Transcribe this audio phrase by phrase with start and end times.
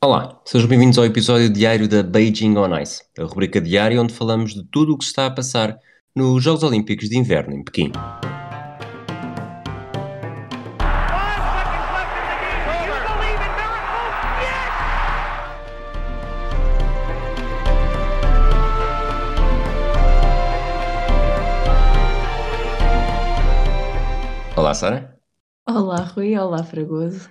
[0.00, 4.54] Olá, sejam bem-vindos ao episódio diário da Beijing on Ice, a rubrica diária onde falamos
[4.54, 5.76] de tudo o que está a passar
[6.14, 7.90] nos Jogos Olímpicos de Inverno em Pequim.
[24.56, 25.18] Olá, Sara.
[25.66, 26.38] Olá, Rui.
[26.38, 27.28] Olá, Fragoso.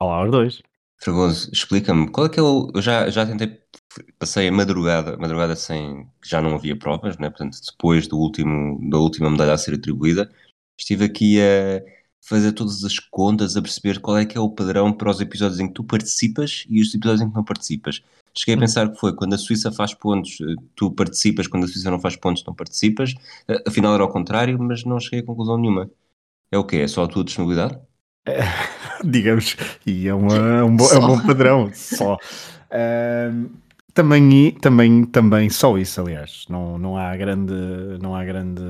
[0.00, 0.62] Olá aos dois.
[1.00, 2.70] Fragoso, explica-me, qual é que é o.
[2.74, 3.60] Eu já, já tentei,
[4.18, 6.08] passei a madrugada, madrugada sem.
[6.24, 7.30] já não havia provas, né?
[7.30, 10.30] portanto, depois do último, da última medalha a ser atribuída,
[10.76, 11.82] estive aqui a
[12.20, 15.60] fazer todas as contas, a perceber qual é que é o padrão para os episódios
[15.60, 18.02] em que tu participas e os episódios em que não participas.
[18.34, 21.68] Cheguei a pensar que foi quando a Suíça faz pontos, eh, tu participas, quando a
[21.68, 23.14] Suíça não faz pontos, não participas.
[23.66, 25.90] Afinal era ao contrário, mas não cheguei a conclusão nenhuma.
[26.50, 26.78] É o quê?
[26.78, 27.80] É só a tua disponibilidade?
[28.28, 28.42] É,
[29.04, 29.56] digamos,
[29.86, 32.14] e é, uma, é, um, bo, é um bom padrão, só.
[32.14, 33.50] Uh,
[33.98, 37.52] também, também, também só isso, aliás, não, não, há grande,
[38.00, 38.62] não há grande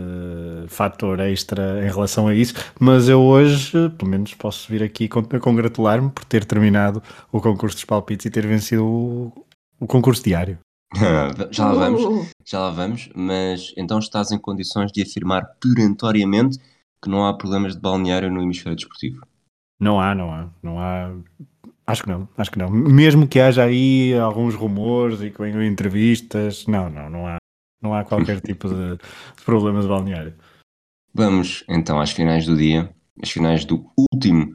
[0.69, 6.09] fator extra em relação a isso, mas eu hoje, pelo menos, posso vir aqui congratular-me
[6.09, 9.33] por ter terminado o concurso dos palpites e ter vencido o,
[9.79, 10.59] o concurso diário.
[11.51, 16.59] já lá vamos, já lá vamos, mas então estás em condições de afirmar perentoriamente
[17.03, 19.21] que não há problemas de balneário no hemisfério desportivo?
[19.81, 21.15] Não há, não há, não há.
[21.87, 22.69] Acho que não, acho que não.
[22.69, 27.37] Mesmo que haja aí alguns rumores e que venham entrevistas, não, não, não há,
[27.81, 30.35] não há qualquer tipo de, de problemas de balneário.
[31.15, 34.55] Vamos então às finais do dia, as finais do último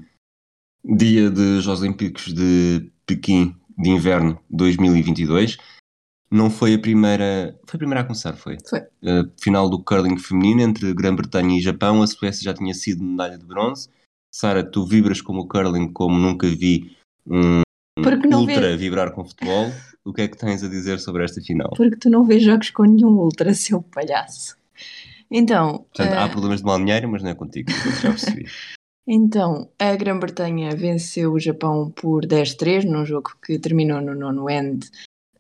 [0.84, 5.58] dia dos Jogos Olímpicos de Pequim de Inverno 2022.
[6.30, 7.58] Não foi a primeira.
[7.66, 8.58] Foi a primeira a começar, foi?
[8.68, 8.80] Foi.
[8.80, 12.02] Uh, final do curling feminino entre Grã-Bretanha e Japão.
[12.02, 13.90] A Suécia já tinha sido medalha de bronze.
[14.34, 17.62] Sara, tu vibras como o curling como nunca vi um
[18.00, 18.78] ultra vê...
[18.78, 19.67] vibrar com futebol.
[20.03, 21.70] O que é que tens a dizer sobre esta final?
[21.78, 24.58] Porque tu não vês jogos com nenhum ultra, seu palhaço.
[25.30, 25.86] Então.
[25.94, 26.20] Portanto, uh...
[26.20, 27.72] há problemas de balneário, mas não é contigo,
[28.02, 28.47] já percebi.
[29.08, 34.90] então, a Grã-Bretanha venceu o Japão por 10-3 num jogo que terminou no nono end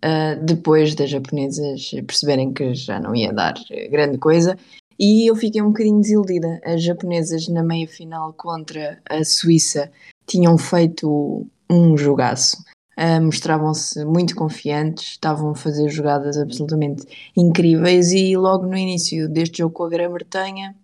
[0.03, 3.55] uh, depois das japonesas perceberem que já não ia dar
[3.89, 4.55] grande coisa.
[4.99, 6.59] E eu fiquei um bocadinho desiludida.
[6.63, 9.91] As japonesas na meia final contra a Suíça
[10.25, 12.57] tinham feito um jogaço.
[12.97, 17.03] Uh, mostravam-se muito confiantes, estavam a fazer jogadas absolutamente
[17.35, 20.75] incríveis e logo no início deste jogo com a Grã-Bretanha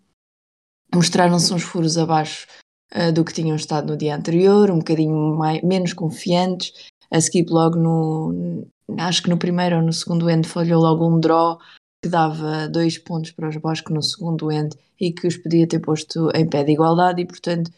[0.93, 2.47] mostraram-se uns furos abaixo
[2.95, 6.73] uh, do que tinham estado no dia anterior, um bocadinho mais, menos confiantes.
[7.11, 11.19] A Skip logo no, acho que no primeiro ou no segundo end falhou logo um
[11.19, 11.57] draw
[12.01, 15.79] que dava dois pontos para os Bosques no segundo end e que os podia ter
[15.79, 17.71] posto em pé de igualdade e portanto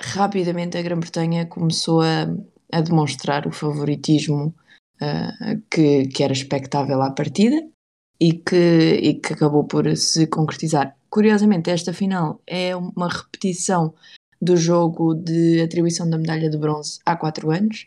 [0.00, 2.26] rapidamente a Grã-Bretanha começou a,
[2.72, 4.54] a, demonstrar o favoritismo
[5.00, 7.66] uh, que, que era expectável à partida
[8.20, 10.96] e que, e que acabou por se concretizar.
[11.08, 13.94] Curiosamente, esta final é uma repetição
[14.40, 17.86] do jogo de atribuição da medalha de bronze há quatro anos,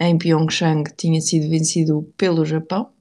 [0.00, 2.92] em Pyeongchang tinha sido vencido pelo Japão.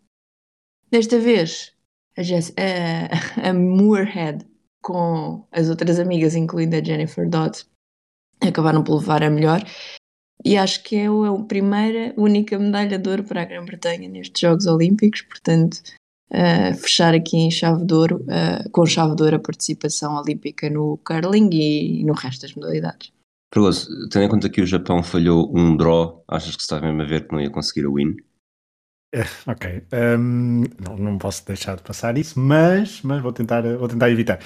[0.89, 1.73] Desta vez,
[2.17, 4.45] a, Jess, a, a Moorhead
[4.81, 7.65] com as outras amigas, incluindo a Jennifer Dodd,
[8.41, 9.61] acabaram por levar a melhor.
[10.45, 14.39] E acho que é a é primeira, única medalha de ouro para a Grã-Bretanha nestes
[14.39, 15.81] Jogos Olímpicos, portanto,
[16.31, 20.69] uh, fechar aqui em chave de ouro, uh, com chave de ouro a participação olímpica
[20.69, 23.11] no curling e, e no resto das modalidades.
[23.49, 27.01] Perigoso, tendo em conta que o Japão falhou um draw, achas que se está mesmo
[27.01, 28.15] a ver que não ia conseguir o win?
[29.13, 29.83] É, ok,
[30.19, 34.39] um, não, não posso deixar de passar isso, mas, mas vou, tentar, vou tentar evitar.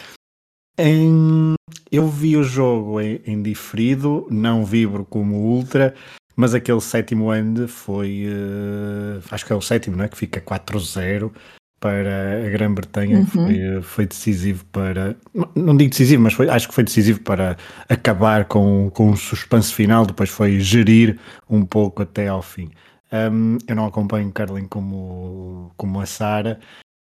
[0.78, 1.56] Em,
[1.92, 5.96] eu vi o jogo em, em, diferido, não vibro como ultra,
[6.36, 10.08] mas aquele sétimo end foi, uh, acho que é o sétimo, não é?
[10.08, 11.32] Que fica 4-0
[11.80, 13.26] para a Grã-Bretanha uhum.
[13.26, 15.18] foi, foi, decisivo para.
[15.56, 17.58] Não digo decisivo, mas foi, acho que foi decisivo para
[17.90, 22.70] acabar com, com o suspense final, depois foi gerir um pouco até ao fim.
[23.14, 26.60] Um, eu não acompanho o Carlin como, como a Sara,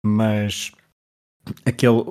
[0.05, 0.71] mas
[1.65, 2.03] aquele.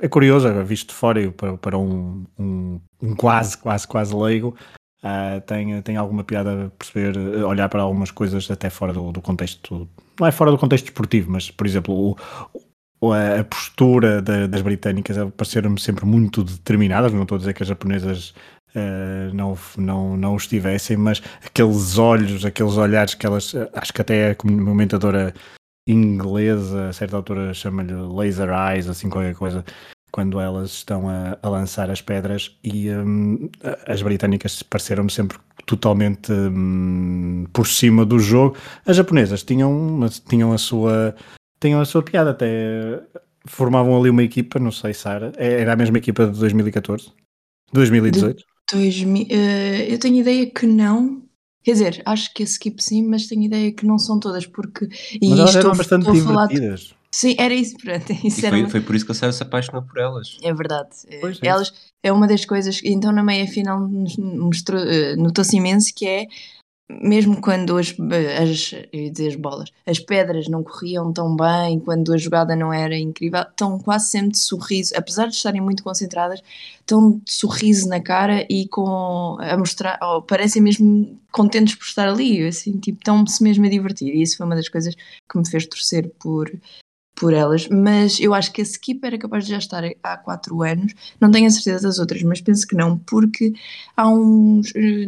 [0.00, 4.56] é curioso, visto de fora, para, para um, um, um quase, quase, quase leigo,
[5.04, 9.86] Uh, tem, tem alguma piada perceber, olhar para algumas coisas até fora do, do contexto,
[10.18, 12.16] não é fora do contexto esportivo, mas por exemplo,
[13.02, 17.12] o, a, a postura da, das britânicas pareceram-me sempre muito determinadas.
[17.12, 18.34] Não estou a dizer que as japonesas
[18.74, 24.30] uh, não, não, não estivessem, mas aqueles olhos, aqueles olhares que elas, acho que até
[24.30, 25.34] a comentadora
[25.86, 29.64] inglesa, a certa altura chama-lhe laser eyes, assim qualquer coisa,
[30.10, 33.50] quando elas estão a, a lançar as pedras e um,
[33.86, 38.56] as britânicas pareceram-me sempre totalmente um, por cima do jogo.
[38.86, 39.98] As japonesas tinham,
[40.28, 41.14] tinham a sua
[41.60, 43.02] tinham a sua piada, até
[43.46, 47.12] formavam ali uma equipa, não sei, Sara, é, era a mesma equipa de 2014?
[47.72, 48.44] 2018?
[48.70, 49.26] De 2000, uh,
[49.88, 51.22] eu tenho ideia que não.
[51.62, 54.88] Quer dizer, acho que esse equipe sim, mas tenho ideia que não são todas, porque.
[55.20, 56.80] E mas elas eram bastante divertidas.
[56.80, 58.12] De, sim, era isso, pronto.
[58.24, 60.38] Isso e foi, foi, por isso que a Sara se apaixonou por elas.
[60.42, 60.90] É verdade.
[61.20, 61.46] Pois é.
[61.46, 61.72] Elas
[62.02, 62.80] é uma das coisas.
[62.84, 63.88] Então, na meia final,
[64.18, 66.26] mostrou, uh, notou-se imenso que é
[66.88, 67.94] mesmo quando as,
[68.40, 68.74] as,
[69.26, 73.78] as bolas, as pedras não corriam tão bem, quando a jogada não era incrível, estão
[73.78, 76.42] quase sempre de sorriso, apesar de estarem muito concentradas,
[76.80, 82.08] estão de sorriso na cara e com a mostrar, oh, parecem mesmo contentes por estar
[82.08, 84.14] ali, assim, tipo, estão-se mesmo a divertir.
[84.14, 86.52] E isso foi uma das coisas que me fez torcer por,
[87.14, 90.62] por elas, mas eu acho que esse equipa era capaz de já estar há 4
[90.62, 93.52] anos, não tenho a certeza das outras, mas penso que não, porque
[93.96, 95.06] há uns, eh,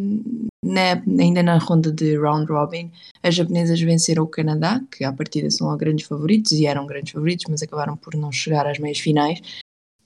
[0.64, 2.91] na, ainda na ronda de round robin,
[3.23, 7.47] as japonesas venceram o Canadá, que à partida são grandes favoritos, e eram grandes favoritos,
[7.49, 9.41] mas acabaram por não chegar às meias finais,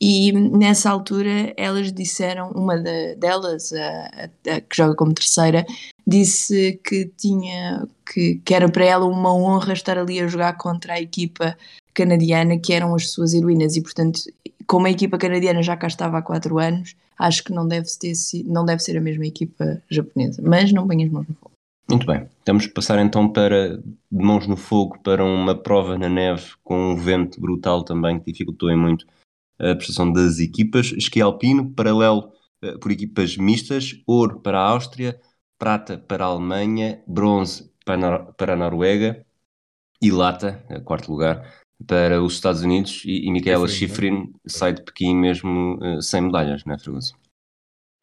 [0.01, 5.67] e nessa altura elas disseram, uma de, delas, a, a, a, que joga como terceira,
[6.07, 10.95] disse que tinha que, que era para ela uma honra estar ali a jogar contra
[10.95, 11.57] a equipa
[11.95, 13.77] canadiana que eram as suas heroínas.
[13.77, 14.21] E portanto
[14.67, 18.15] como a equipa canadiana já cá estava há 4 anos acho que não deve, ter,
[18.47, 20.43] não deve ser a mesma equipa japonesa.
[20.43, 21.53] Mas não ponho as mãos no fogo.
[21.89, 23.85] Muito bem, que passar então para de
[24.25, 28.75] mãos no fogo para uma prova na neve com um vento brutal também que dificultou
[28.77, 29.05] muito
[29.59, 30.93] a prestação das equipas.
[30.93, 32.33] Esqui alpino, paralelo
[32.65, 35.21] uh, por equipas mistas, ouro para a Áustria,
[35.59, 39.27] prata para a Alemanha, bronze para, para a Noruega
[40.01, 44.27] e lata, quarto lugar, para os Estados Unidos e, e Michaela Schifrin né?
[44.47, 47.15] sai de Pequim mesmo uh, sem medalhas, não é, Fragoso?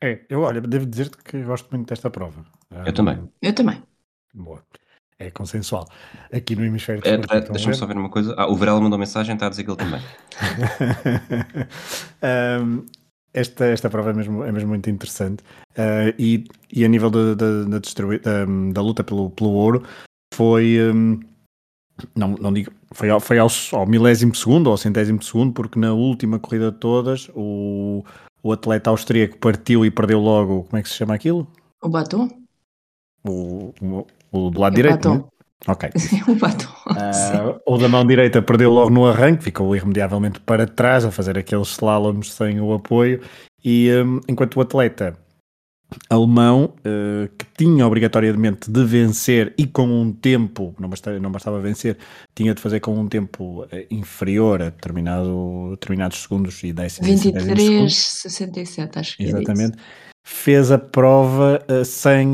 [0.01, 2.45] É, eu olha, devo dizer-te que gosto muito desta prova.
[2.71, 3.29] Eu um, também.
[3.41, 3.83] Eu também.
[4.33, 4.63] Boa.
[5.19, 5.87] É consensual.
[6.31, 8.35] Aqui no hemisfério é, é, Deixa-me só ver uma coisa.
[8.37, 9.99] Ah, o Varela mandou mensagem, está a dizer que ele também.
[12.61, 12.85] um,
[13.33, 15.41] esta, esta prova é mesmo, é mesmo muito interessante.
[15.71, 19.83] Uh, e, e a nível da, da, da, da, da luta pelo, pelo ouro,
[20.35, 20.77] foi.
[20.79, 21.19] Um,
[22.15, 25.79] não, não digo, foi, ao, foi ao, ao milésimo segundo ou ao centésimo segundo, porque
[25.79, 28.03] na última corrida de todas o,
[28.43, 31.47] o atleta austríaco partiu e perdeu logo, como é que se chama aquilo?
[31.81, 32.29] O batom?
[33.23, 35.23] O, o, o do lado é direito, né?
[35.67, 35.89] Ok.
[36.27, 36.69] o batom.
[36.87, 41.37] Uh, o da mão direita perdeu logo no arranque, ficou irremediavelmente para trás a fazer
[41.37, 43.21] aqueles slaloms sem o apoio.
[43.63, 45.17] E um, enquanto o atleta
[46.09, 51.59] alemão uh, que tinha obrigatoriamente de vencer e com um tempo, não bastava, não bastava
[51.59, 51.97] vencer,
[52.35, 57.09] tinha de fazer com um tempo uh, inferior a determinado, determinados segundos e décimos.
[57.09, 59.77] 23, 67, acho que Exatamente.
[60.29, 62.33] Fez a prova uh, sem,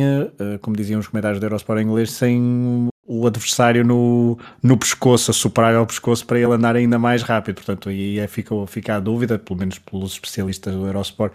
[0.62, 5.34] como diziam os comentários do Eurosport em inglês, sem o adversário no, no pescoço, a
[5.34, 7.56] superar ao pescoço para ele andar ainda mais rápido.
[7.56, 11.34] Portanto, aí é, fica, fica a dúvida, pelo menos pelos especialistas do Eurosport,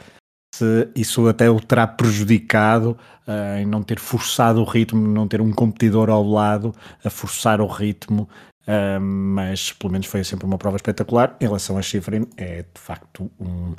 [0.58, 5.40] se isso até o terá prejudicado uh, em não ter forçado o ritmo, não ter
[5.40, 6.74] um competidor ao lado
[7.04, 8.28] a forçar o ritmo,
[8.66, 11.36] uh, mas pelo menos foi sempre uma prova espetacular.
[11.40, 13.74] Em relação a Schifrin, é de facto um,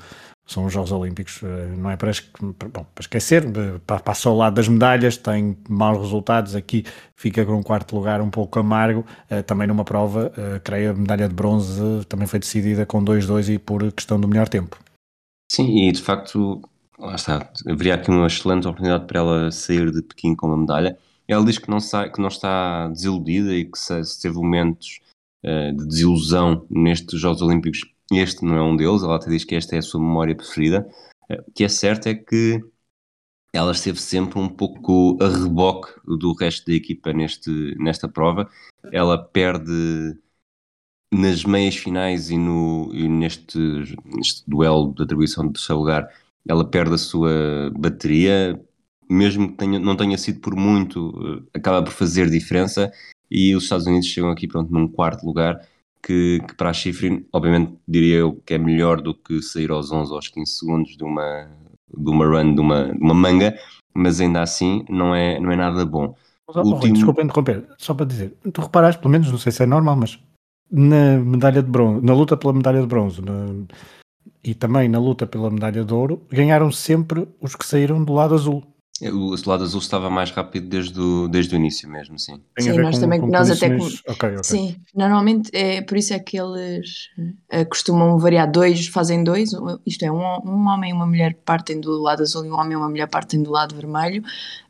[0.45, 1.47] são os Jogos Olímpicos, uh,
[1.77, 3.43] não é para, bom, para esquecer,
[3.85, 8.29] passa ao lado das medalhas, tem maus resultados, aqui fica com um quarto lugar um
[8.29, 9.05] pouco amargo,
[9.45, 10.31] também numa prova,
[10.63, 14.47] creio a medalha de bronze também foi decidida com 2-2 e por questão do melhor
[14.47, 14.77] tempo.
[15.51, 16.61] Sim, e de facto,
[16.97, 20.97] lá está, haveria aqui uma excelente oportunidade para ela sair de Pequim com uma medalha.
[21.27, 24.99] Ela diz que não, sai, que não está desiludida e que se, se teve momentos
[25.43, 29.03] uh, de desilusão nestes Jogos Olímpicos, este não é um deles.
[29.03, 30.87] Ela até diz que esta é a sua memória preferida.
[31.29, 32.63] Uh, o que é certo é que
[33.51, 38.47] ela esteve sempre um pouco a reboque do resto da equipa neste, nesta prova.
[38.91, 40.15] Ela perde
[41.11, 43.59] nas meias finais e, no, e neste,
[44.05, 46.07] neste duelo de atribuição de terceiro lugar,
[46.47, 48.59] ela perde a sua bateria,
[49.09, 51.13] mesmo que tenha, não tenha sido por muito,
[51.53, 52.91] eh, acaba por fazer diferença.
[53.29, 55.59] E os Estados Unidos chegam aqui pronto, num quarto lugar,
[56.01, 59.91] que, que para a Schifrin, obviamente, diria eu que é melhor do que sair aos
[59.91, 61.49] 11 ou aos 15 segundos de uma,
[61.95, 63.57] de uma run, de uma, de uma manga,
[63.93, 66.15] mas ainda assim não é, não é nada bom.
[66.47, 66.93] Último...
[66.93, 70.19] Desculpa interromper, só para dizer, tu reparaste, pelo menos, não sei se é normal, mas
[70.71, 73.47] na medalha de bronze, na luta pela medalha de bronze na,
[74.43, 78.35] e também na luta pela medalha de ouro, ganharam sempre os que saíram do lado
[78.35, 78.63] azul.
[79.01, 82.41] É, O lado azul estava mais rápido desde o, desde o início mesmo, sim.
[82.59, 84.43] Sim, nós com- também- com nós até condições- Ok, ok.
[84.43, 87.07] Sim, normalmente é por isso é que eles
[87.49, 91.33] eh, costumam variar dois, fazem dois, um- isto é, um, um homem e uma mulher
[91.45, 94.21] partem do lado azul e um homem e uma mulher partem do lado vermelho,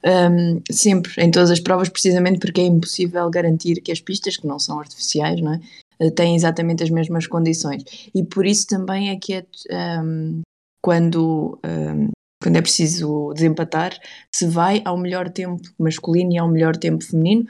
[0.06, 4.46] Ahm, sempre, em todas as provas, precisamente porque é impossível garantir que as pistas, que
[4.46, 5.60] não são artificiais, não é?
[6.00, 7.84] Eh, têm exatamente as mesmas condições.
[8.16, 10.42] E por isso também é que é, ahm,
[10.82, 12.10] quando, ahm,
[12.42, 13.98] quando é preciso desempatar,
[14.34, 17.46] se vai ao melhor tempo masculino e ao melhor tempo feminino,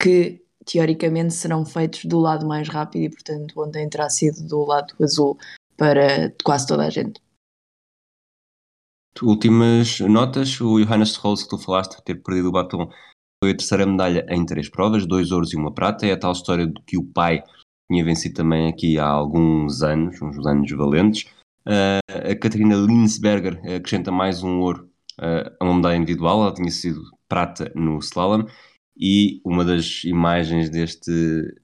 [0.00, 4.94] que teoricamente serão feitos do lado mais rápido e, portanto, ontem terá sido do lado
[5.00, 5.38] azul
[5.76, 7.20] para quase toda a gente.
[9.22, 12.88] Últimas notas, o Johannes Rolls que tu falaste de ter perdido o batom
[13.42, 16.32] foi a terceira medalha em três provas, dois ouros e uma prata, é a tal
[16.32, 17.42] história de que o pai
[17.92, 21.30] tinha vencido também aqui há alguns anos, uns anos valentes.
[21.66, 26.70] Uh, a Catarina Linsberger acrescenta mais um ouro uh, a uma medalha individual, ela tinha
[26.70, 28.46] sido prata no slalom
[28.96, 31.12] e uma das imagens deste,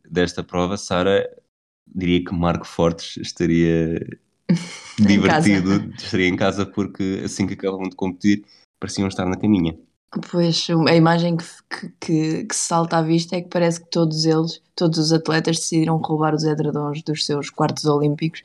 [0.08, 1.28] desta prova, Sara,
[1.86, 3.98] diria que Marco Fortes estaria
[5.00, 8.44] divertido, estaria em casa porque assim que acabam de competir
[8.78, 9.76] pareciam estar na caminha.
[10.30, 11.44] Pois, a imagem que,
[12.00, 15.58] que, que, se salta à vista é que parece que todos eles, todos os atletas
[15.58, 18.42] decidiram roubar os edredons dos seus quartos olímpicos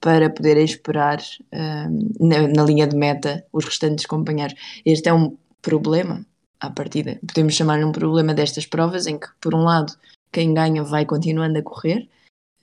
[0.00, 1.18] para poderem esperar
[1.52, 4.54] um, na, na linha de meta os restantes companheiros.
[4.84, 6.26] Este é um problema
[6.60, 7.18] à partida.
[7.26, 9.94] Podemos chamar-lhe um problema destas provas em que, por um lado,
[10.32, 12.08] quem ganha vai continuando a correr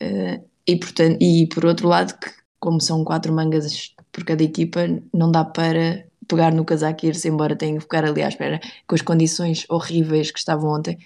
[0.02, 2.30] uh, e, portanto, e, por outro lado, que
[2.60, 4.82] como são quatro mangas por cada equipa,
[5.12, 8.60] não dá para pegar no casaco e ir-se embora, tenho que ficar ali à espera
[8.88, 10.98] com as condições horríveis que estavam ontem.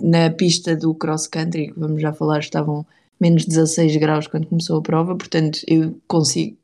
[0.00, 2.86] Na pista do cross country, que vamos já falar, estavam
[3.20, 6.56] menos 16 graus quando começou a prova, portanto eu consigo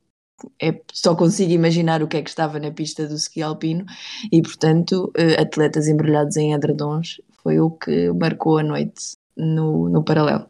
[0.61, 3.87] é, só consigo imaginar o que é que estava na pista do ski alpino
[4.33, 10.49] e portanto atletas embrulhados em edredons foi o que marcou a noite no, no paralelo.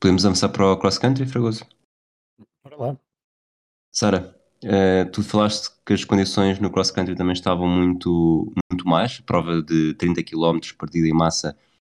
[0.00, 1.66] Podemos avançar para o cross country, Fragoso?
[2.62, 2.98] Bora lá.
[3.90, 4.33] Sara,
[4.64, 9.62] uh, tu falaste que as condições no cross country também estavam muito, muito mais, prova
[9.62, 11.56] de 30 km partida em massa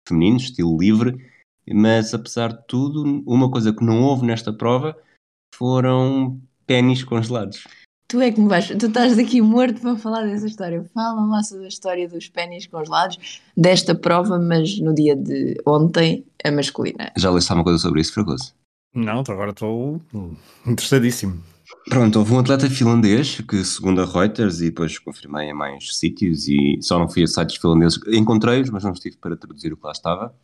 [0.07, 1.33] feminino, estilo livre,
[1.73, 4.97] mas apesar de tudo, uma coisa que não houve nesta prova
[5.55, 7.65] foram pênis congelados.
[8.07, 10.85] Tu é que me vais, tu estás daqui morto para falar dessa história.
[10.93, 16.25] Fala lá sobre a história dos pênis congelados desta prova, mas no dia de ontem,
[16.45, 17.11] a masculina.
[17.17, 18.55] Já leste alguma coisa sobre isso, Fragoso?
[18.95, 20.01] Não, agora estou
[20.67, 21.43] interessadíssimo.
[21.89, 26.47] Pronto, houve um atleta finlandês que, segundo a Reuters, e depois confirmei em mais sítios,
[26.47, 29.87] e só não fui a sites finlandeses, encontrei-os, mas não estive para traduzir o que
[29.87, 30.35] lá estava,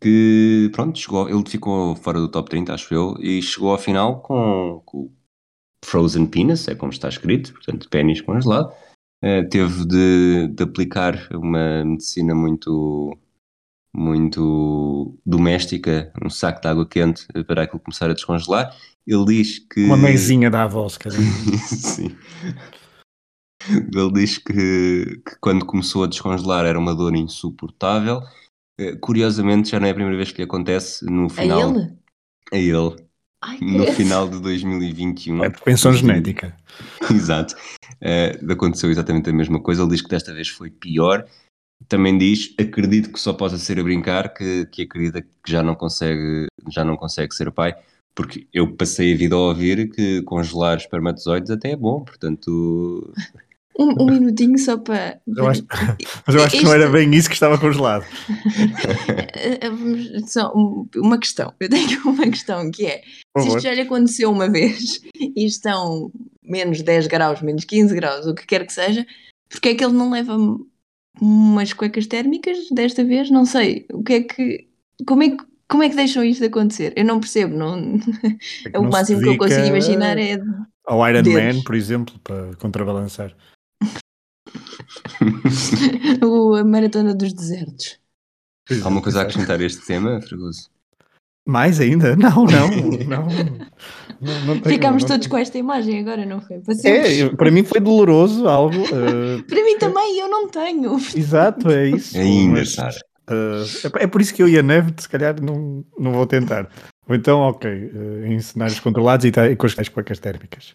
[0.00, 4.20] que, pronto, chegou, ele ficou fora do top 30, acho eu, e chegou ao final
[4.20, 5.10] com, com
[5.84, 8.72] frozen penis, é como está escrito, portanto, pênis congelado,
[9.24, 13.18] uh, teve de, de aplicar uma medicina muito
[13.94, 18.74] muito doméstica, um saco de água quente para aquilo começar a descongelar.
[19.06, 19.84] Ele diz que.
[19.84, 20.68] Uma meizinha da
[21.00, 21.58] quer dizer.
[21.58, 22.16] Sim.
[23.68, 28.20] Ele diz que, que, quando começou a descongelar era uma dor insuportável.
[29.00, 31.60] Curiosamente, já não é a primeira vez que lhe acontece no final.
[31.60, 31.96] A ele?
[32.52, 33.06] A ele.
[33.40, 35.44] Ai, no final de 2021.
[35.44, 36.56] É propensão genética.
[37.10, 37.54] Exato.
[38.00, 39.82] Uh, aconteceu exatamente a mesma coisa.
[39.82, 41.26] Ele diz que desta vez foi pior
[41.88, 45.74] também diz, acredito que só possa ser a brincar, que, que acredita que já não
[45.74, 47.74] consegue, já não consegue ser pai,
[48.14, 53.12] porque eu passei a vida a ouvir que congelar espermatozoides até é bom, portanto.
[53.78, 55.18] Um, um minutinho só para.
[55.26, 55.64] Eu acho,
[56.26, 58.04] mas eu acho que não era bem isso que estava congelado.
[60.28, 60.52] Só
[60.94, 63.00] uma questão, eu tenho uma questão que é:
[63.38, 68.26] se isto já lhe aconteceu uma vez e estão menos 10 graus, menos 15 graus,
[68.26, 69.06] o que quer que seja,
[69.48, 70.36] porque é que ele não leva
[71.18, 74.68] umas cuecas térmicas desta vez, não sei, o que é que
[75.06, 76.92] como é que como é que deixam isto de acontecer?
[76.94, 77.98] Eu não percebo, não
[78.70, 80.38] é o máximo que eu consigo imaginar é
[80.84, 81.56] ao Iron dedos.
[81.56, 83.34] Man, por exemplo, para contrabalançar.
[86.22, 87.98] o, a maratona dos desertos.
[88.84, 90.68] Há uma coisa a acrescentar a este tema, Fregoso?
[91.48, 92.14] Mais ainda?
[92.16, 92.68] Não, não,
[93.08, 93.26] não.
[94.20, 96.60] não, não tenho, Ficámos todos com esta imagem agora, não foi?
[96.60, 98.76] Para, é, para mim foi doloroso algo.
[98.76, 99.42] Uh...
[99.48, 100.98] para mim também, eu não tenho.
[101.16, 102.18] Exato, é isso.
[102.18, 103.11] Ainda, mas, Sara.
[103.28, 106.68] Uh, é, por isso que eu e a Neve, se calhar, não, não vou tentar.
[107.08, 110.74] Ou então, ok, uh, em cenários controlados e, tá, e com as cuecas térmicas.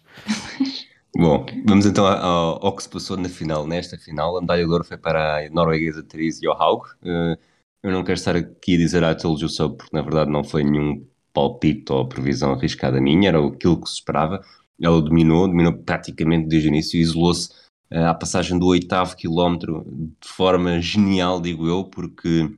[1.16, 3.66] Bom, vamos então ao, ao, que se passou na final.
[3.66, 6.86] Nesta final, a medalha de ouro foi para a norueguesa Therese Johaug.
[7.02, 7.36] Uh,
[7.82, 10.44] eu não quero estar aqui a dizer a told you so, porque na verdade não
[10.44, 14.40] foi nenhum palpite ou previsão arriscada minha, era aquilo que se esperava.
[14.80, 17.50] Ela dominou, dominou praticamente desde o início isolou-se
[17.90, 19.84] à passagem do oitavo quilómetro
[20.20, 22.50] de forma genial, digo eu, porque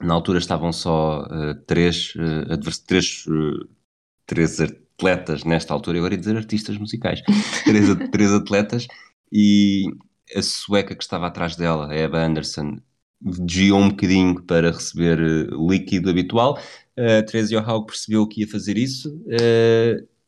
[0.00, 3.68] na altura estavam só uh, três, uh, três, uh,
[4.26, 7.20] três atletas nesta altura, eu ia dizer artistas musicais,
[7.64, 8.86] três, três atletas
[9.32, 9.84] e
[10.34, 12.78] a sueca que estava atrás dela, a Eva Anderson,
[13.20, 15.18] desviou um bocadinho para receber
[15.50, 16.58] líquido habitual.
[16.96, 19.10] A Teresa Johaug percebeu que ia fazer isso,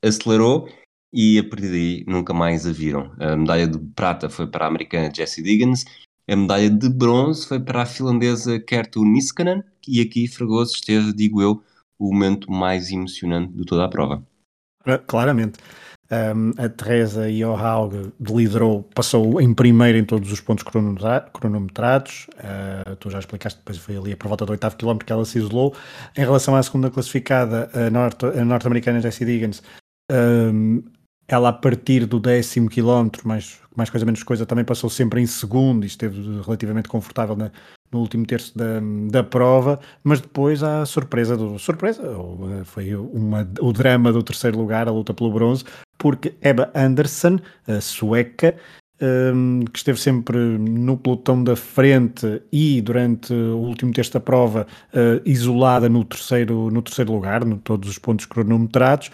[0.02, 0.68] acelerou
[1.12, 3.12] e a partir daí nunca mais a viram.
[3.18, 5.84] A medalha de prata foi para a americana Jessie Diggins,
[6.28, 11.42] a medalha de bronze foi para a finlandesa Kertu Niskanen, e aqui Fragoso esteve, digo
[11.42, 11.62] eu,
[11.98, 14.22] o momento mais emocionante de toda a prova.
[14.84, 15.58] Ah, claramente.
[16.10, 20.62] Um, a Teresa Johaug liderou, passou em primeiro em todos os pontos
[21.32, 22.26] cronometrados.
[22.36, 25.38] Uh, tu já explicaste, depois foi ali por volta do oitavo quilómetro que ela se
[25.38, 25.74] isolou.
[26.16, 29.62] Em relação à segunda classificada, a, norte, norte-americana Jessie Diggins,
[30.10, 30.82] um,
[31.26, 35.26] ela a partir do décimo quilómetro, mais, mais coisa menos coisa, também passou sempre em
[35.26, 37.50] segundo e esteve relativamente confortável na,
[37.92, 43.48] no último terço da, da prova, mas depois a surpresa do surpresa eh, foi uma,
[43.60, 45.64] o drama do terceiro lugar, a luta pelo bronze,
[45.98, 47.38] porque Eba Anderson,
[47.68, 48.56] a sueca,
[49.00, 54.20] um, ehm, que esteve sempre no pelotão da frente e durante o último terço da
[54.20, 59.10] prova uh, isolada no terceiro, no terceiro lugar, no todos os pontos cronometrados,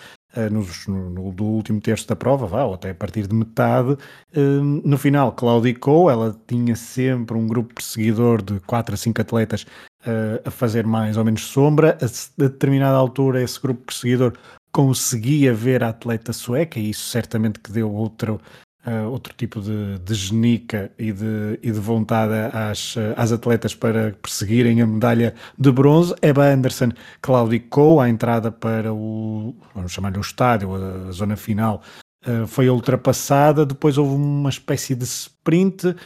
[0.51, 3.93] nos, no, do último terço da prova, vá, ou até a partir de metade.
[4.37, 9.63] Uh, no final, claudicou, ela tinha sempre um grupo perseguidor de 4 a 5 atletas
[10.03, 11.97] uh, a fazer mais ou menos sombra.
[12.01, 14.35] A, a determinada altura, esse grupo perseguidor
[14.71, 18.41] conseguia ver a atleta sueca, e isso certamente que deu outro,
[18.87, 24.13] uh, outro tipo de, de genica e de, e de vontade às, às atletas para
[24.23, 26.15] perseguirem a medalha de bronze.
[26.23, 31.83] Eba Anderson claudicou à entrada para o, vamos chamar-lhe o estádio, a, a zona final,
[32.27, 33.67] uh, foi ultrapassada.
[33.67, 35.97] Depois houve uma espécie de sprint uh,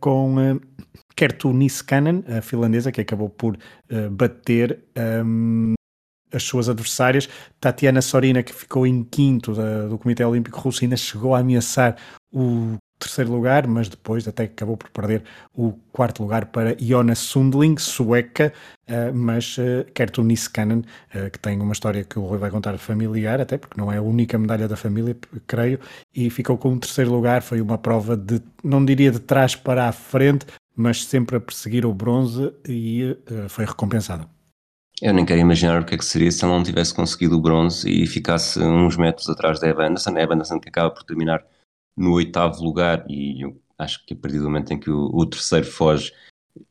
[0.00, 0.60] com uh,
[1.16, 3.56] Kertu Niskanen, a finlandesa, que acabou por
[4.10, 4.80] bater
[5.24, 5.74] um,
[6.34, 7.28] as suas adversárias.
[7.60, 11.96] Tatiana Sorina, que ficou em quinto da, do Comitê Olímpico Russo, ainda chegou a ameaçar
[12.32, 15.22] o terceiro lugar, mas depois até acabou por perder
[15.52, 18.52] o quarto lugar para Iona Sundling, sueca,
[18.88, 20.78] uh, mas uh, Kertu Niskanen,
[21.14, 23.98] uh, que tem uma história que o Rui vai contar familiar, até porque não é
[23.98, 25.16] a única medalha da família,
[25.46, 25.78] creio,
[26.14, 27.42] e ficou com o terceiro lugar.
[27.42, 31.86] Foi uma prova de, não diria de trás para a frente, mas sempre a perseguir
[31.86, 33.16] o bronze e
[33.48, 34.26] foi recompensada.
[35.02, 37.40] Eu nem quero imaginar o que é que seria se ela não tivesse conseguido o
[37.40, 40.16] bronze e ficasse uns metros atrás da Eva Anderson.
[40.16, 41.44] A Eva Anderson que acaba por terminar
[41.96, 45.26] no oitavo lugar e eu acho que a partir do momento em que o, o
[45.26, 46.12] terceiro foge,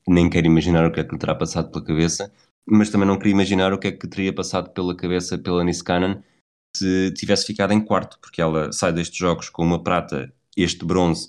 [0.07, 2.31] nem quero imaginar o que é que lhe terá passado pela cabeça,
[2.65, 6.23] mas também não queria imaginar o que é que teria passado pela cabeça pela Niskanen
[6.75, 11.27] se tivesse ficado em quarto, porque ela sai destes jogos com uma prata, este bronze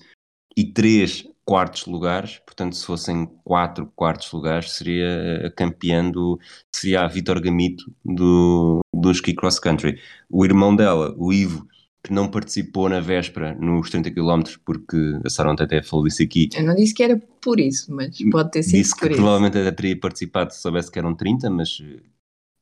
[0.57, 6.39] e três quartos lugares, portanto, se fossem quatro quartos lugares, seria a campeã do.
[6.75, 9.99] seria a Vitor Gamito do, do ski cross country.
[10.31, 11.67] O irmão dela, o Ivo,
[12.03, 16.23] que não participou na véspera nos 30 km, porque a Sara ontem até falou disso
[16.23, 16.49] aqui.
[16.55, 19.17] Eu não disse que era por isso, mas pode ter sido disse que isso.
[19.17, 22.03] provavelmente até teria participado se soubesse que eram 30, mas eh,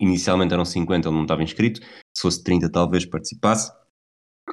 [0.00, 1.80] inicialmente eram 50, ele não estava inscrito.
[2.16, 3.72] Se fosse 30, talvez participasse.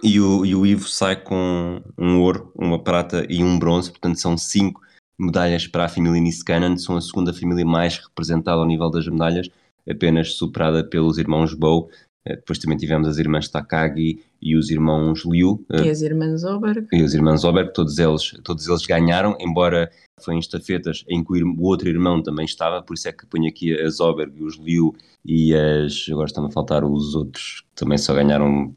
[0.03, 4.19] E o, e o Ivo sai com um ouro, uma prata e um bronze, portanto
[4.19, 4.81] são cinco
[5.19, 9.49] medalhas para a família Niskanen, são a segunda família mais representada ao nível das medalhas,
[9.89, 11.89] apenas superada pelos irmãos Bow.
[12.25, 15.65] Eh, depois também tivemos as irmãs Takagi e os irmãos Liu.
[15.71, 16.87] Eh, e as irmãs Oberg.
[16.93, 21.43] E os irmãos Oberg, todos eles, todos eles ganharam, embora foi em estafetas em que
[21.43, 24.95] o outro irmão também estava, por isso é que ponho aqui as Oberg, os Liu
[25.25, 26.07] e as.
[26.09, 28.73] Agora estão a faltar os outros que também só ganharam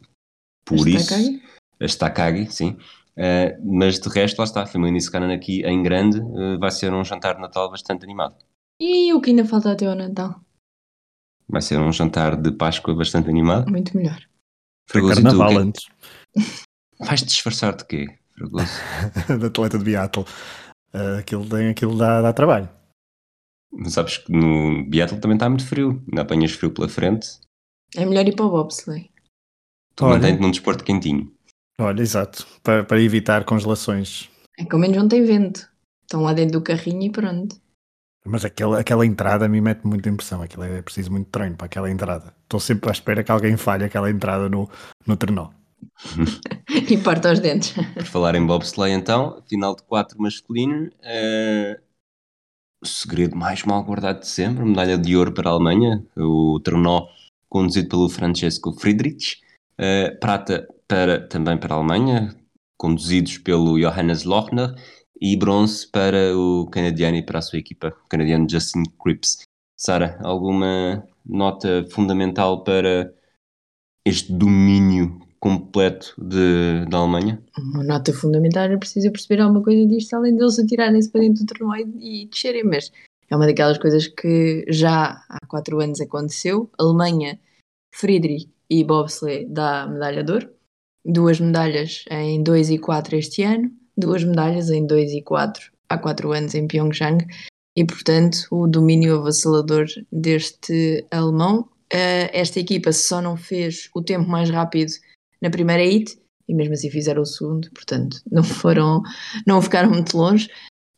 [0.76, 1.42] por isso, Takagi?
[1.80, 2.76] as Takagi, sim.
[3.16, 6.92] Uh, mas de resto, lá está, a família Niskanen aqui em grande uh, vai ser
[6.92, 8.37] um jantar de Natal bastante animado.
[8.80, 10.40] E o que ainda falta até ao Natal?
[11.48, 13.70] Vai ser um jantar de Páscoa bastante animado.
[13.70, 14.18] Muito melhor.
[14.88, 15.87] Fragoso, é carnaval tu, antes.
[16.98, 18.66] Vais-te disfarçar de quê, Fragoso?
[19.38, 20.24] de atleta de Beatle.
[20.94, 22.68] Uh, aquilo, tem, aquilo dá, dá trabalho.
[23.70, 26.02] Mas sabes que no Beatle também está muito frio.
[26.08, 27.28] Ainda apanhas frio pela frente.
[27.94, 29.12] É melhor ir para o bobsleigh.
[29.94, 31.33] Tu mantém-te num desporto quentinho.
[31.78, 32.46] Olha, exato.
[32.62, 34.31] Para, para evitar congelações.
[34.59, 35.68] É que ao menos não tem vento.
[36.02, 37.57] Estão lá dentro do carrinho e pronto.
[38.24, 40.42] Mas aquela, aquela entrada me mete muita impressão.
[40.42, 42.35] Aquilo é preciso muito treino para aquela entrada.
[42.42, 44.68] Estou sempre à espera que alguém falhe aquela entrada no,
[45.07, 45.50] no trenó.
[46.90, 47.72] e porta os dentes.
[47.94, 50.87] Por falar em bobsleigh, então, final de 4 masculino.
[51.00, 51.81] Uh,
[52.81, 56.05] o segredo mais mal guardado de sempre: medalha de ouro para a Alemanha.
[56.16, 57.09] O trenó
[57.48, 59.40] conduzido pelo Francesco Friedrich.
[59.82, 62.32] Uh, prata para, também para a Alemanha,
[62.76, 64.76] conduzidos pelo Johannes Lochner,
[65.20, 69.42] e bronze para o canadiano e para a sua equipa, o canadiano Justin Cripps.
[69.76, 73.12] Sara, alguma nota fundamental para
[74.04, 77.42] este domínio completo de, da Alemanha?
[77.58, 81.54] Uma nota fundamental era preciso perceber alguma coisa disto, além deles atirarem-se para dentro do
[81.54, 82.92] torneio e descerem, mas
[83.28, 86.70] é uma daquelas coisas que já há quatro anos aconteceu.
[86.78, 87.40] Alemanha,
[87.92, 90.50] Friedrich e bobsleigh dá medalha de ouro,
[91.04, 95.98] duas medalhas em 2 e 4 este ano, duas medalhas em 2 e 4 há
[95.98, 97.26] quatro anos em Pyeongchang,
[97.76, 101.68] e portanto o domínio avassalador deste alemão.
[101.92, 104.92] Uh, esta equipa só não fez o tempo mais rápido
[105.42, 109.02] na primeira hit e mesmo assim fizeram o segundo, portanto não foram,
[109.46, 110.48] não ficaram muito longe.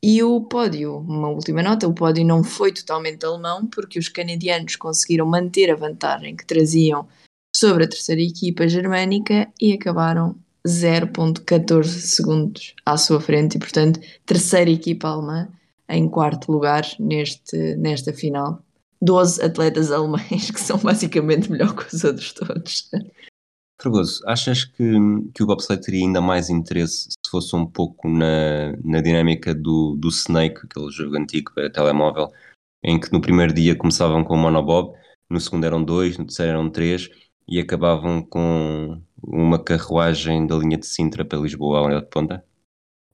[0.00, 4.76] E o pódio, uma última nota, o pódio não foi totalmente alemão porque os canadianos
[4.76, 7.08] conseguiram manter a vantagem que traziam
[7.54, 10.36] sobre a terceira equipa germânica e acabaram
[10.66, 15.48] 0.14 segundos à sua frente e portanto terceira equipa alemã
[15.88, 18.62] em quarto lugar neste, nesta final.
[19.02, 22.90] 12 atletas alemães que são basicamente melhor que os outros todos.
[23.80, 24.94] Fregoso, achas que,
[25.34, 29.96] que o bobsleigh teria ainda mais interesse se fosse um pouco na, na dinâmica do,
[29.96, 32.28] do Snake, aquele jogo antigo para telemóvel,
[32.82, 34.96] em que no primeiro dia começavam com o monobob,
[35.28, 37.10] no segundo eram dois, no terceiro eram três,
[37.46, 42.44] e acabavam com uma carruagem da linha de Sintra para Lisboa, à de Ponta?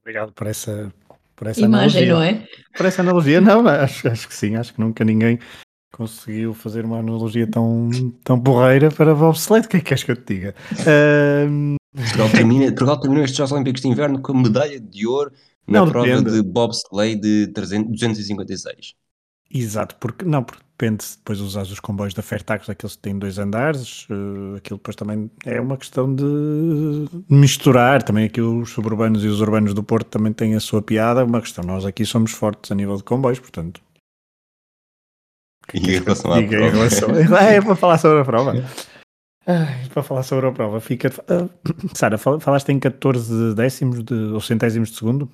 [0.01, 0.93] Obrigado por essa,
[1.37, 2.15] por essa Imagem, analogia.
[2.15, 2.49] não é?
[2.77, 5.39] Por essa analogia, não, acho, acho que sim, acho que nunca ninguém
[5.93, 7.91] conseguiu fazer uma analogia tão,
[8.25, 10.55] tão porreira para bobsled, o que é que queres que eu te diga?
[11.95, 15.33] Portugal, termina, Portugal terminou estes Jogos Olímpicos de Inverno com medalha de ouro
[15.67, 16.31] na não, prova depende.
[16.31, 18.95] de bobsleigh de 300, 256.
[19.53, 23.39] Exato, porque não, porque depende depois usar os comboios da Fairtax, aqueles que têm dois
[23.39, 26.25] andares, uh, aquilo depois também é uma questão de
[27.29, 31.25] misturar, também aqui os suburbanos e os urbanos do Porto também têm a sua piada,
[31.25, 33.83] uma questão, nós aqui somos fortes a nível de comboios, portanto
[35.75, 36.71] e em relação à prova.
[36.71, 37.09] Relação...
[37.39, 38.55] ah, é para falar sobre a prova.
[39.47, 41.09] Ai, para falar sobre a prova, fica.
[41.09, 41.49] Uh,
[41.95, 45.31] Sara, falaste em 14 décimos de, ou centésimos de segundo?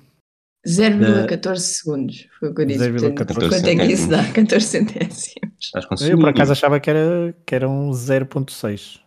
[0.65, 2.91] 0,14 uh, segundos, foi o que eu disse.
[2.91, 4.23] Portanto, quanto é que isso dá?
[4.31, 5.71] 14 centésimos.
[6.01, 8.99] Eu por acaso achava que, era, que eram 0,6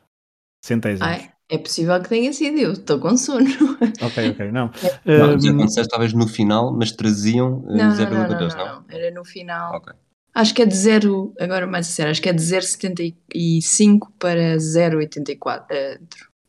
[0.64, 1.02] centésimos.
[1.02, 3.46] Ai, é possível que tenha sido, eu estou com sono.
[4.02, 4.70] Ok, ok, não.
[5.04, 9.10] Não, uh, aconteceu talvez no final, mas traziam 0,14, não, não, não, não, não, Era
[9.10, 9.74] no final.
[9.74, 9.92] Ok.
[10.32, 15.98] Acho que é de 0, agora mais sincero, acho que é de 0,75 para 0,84.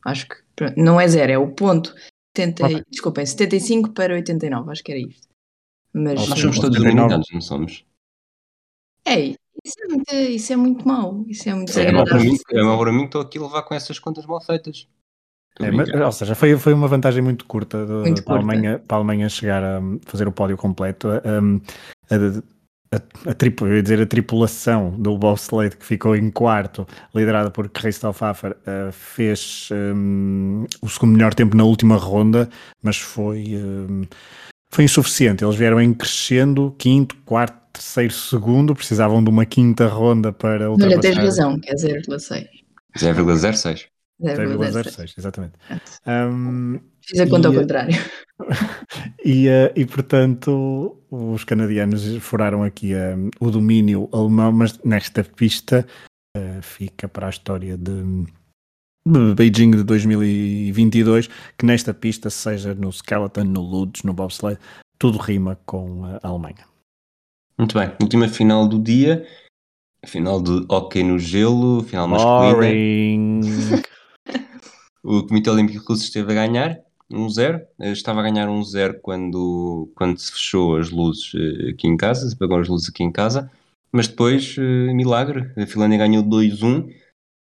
[0.04, 0.36] Acho que
[0.76, 1.92] não é 0, é o ponto.
[2.36, 2.82] 70, okay.
[2.90, 5.28] Desculpem, 75 para 89, acho que era isto.
[5.92, 7.84] Mas nós somos todos unidades, não somos?
[9.04, 11.24] É, isso é muito, isso é muito mau.
[11.28, 13.38] Isso é muito é, é mau para mim, é mau para mim que estou aqui
[13.38, 14.88] a levar com essas contas mal feitas.
[15.60, 18.52] É, mas, ou seja, foi, foi uma vantagem muito curta, de, muito para, curta.
[18.52, 21.08] A Alemanha, para a Alemanha chegar a fazer o pódio completo.
[21.08, 21.60] Um,
[22.10, 22.42] a,
[22.92, 27.50] a, a, tripu, eu ia dizer a tripulação do bobsleigh que ficou em quarto, liderada
[27.50, 32.48] por Christoph Affer, uh, fez um, o segundo melhor tempo na última ronda,
[32.82, 34.02] mas foi, um,
[34.70, 35.42] foi insuficiente.
[35.42, 40.98] Eles vieram em crescendo, quinto, quarto, terceiro, segundo, precisavam de uma quinta ronda para ultrapassar.
[40.98, 42.46] Olha, tens razão, que é 0,6.
[42.98, 43.91] 0,06.
[44.22, 45.54] 0,06, exatamente.
[46.06, 47.96] Um, Fiz a conta e, ao contrário.
[49.24, 55.86] E, uh, e portanto, os canadianos furaram aqui uh, o domínio alemão, mas nesta pista
[56.36, 58.02] uh, fica para a história de,
[59.06, 64.58] de, Beijing de 2022, que nesta pista, seja no skeleton, no ludes, no bobsleigh,
[64.98, 66.66] tudo rima com a Alemanha.
[67.56, 69.24] Muito bem, última final do dia,
[70.04, 73.82] final de hockey no gelo, final masculina.
[75.02, 76.78] o Comitê Olímpico Russo esteve a ganhar,
[77.10, 77.62] 1-0.
[77.80, 82.34] Estava a ganhar 1-0 quando, quando se fechou as luzes eh, aqui em casa, se
[82.34, 83.50] apagou as luzes aqui em casa.
[83.92, 86.88] Mas depois, eh, milagre, a Finlândia ganhou 2-1.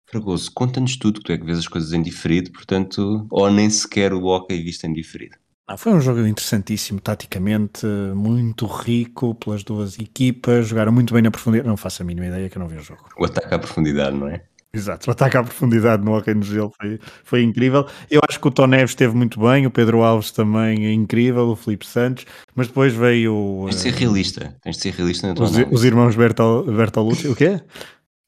[0.09, 3.69] Fragoso, conta-nos tudo, que tu é que vês as coisas em diferido, portanto, ou nem
[3.69, 5.37] sequer o hockey visto em diferido.
[5.69, 7.85] Ah, foi um jogo interessantíssimo, taticamente,
[8.15, 11.69] muito rico pelas duas equipas, jogaram muito bem na profundidade.
[11.69, 13.09] Não faço a mínima ideia que eu não vi o jogo.
[13.19, 14.45] O ataque à profundidade, não é?
[14.77, 17.87] Exato, o ataque à profundidade no Hockey no Gelo foi, foi incrível.
[18.11, 21.49] Eu acho que o Tom Neves esteve muito bem, o Pedro Alves também é incrível,
[21.49, 23.63] o Felipe Santos, mas depois veio.
[23.65, 25.75] Tens de ser realista, tens de ser realista na tua os, análise.
[25.75, 27.61] Os irmãos Bertol, Bertolucci, o quê?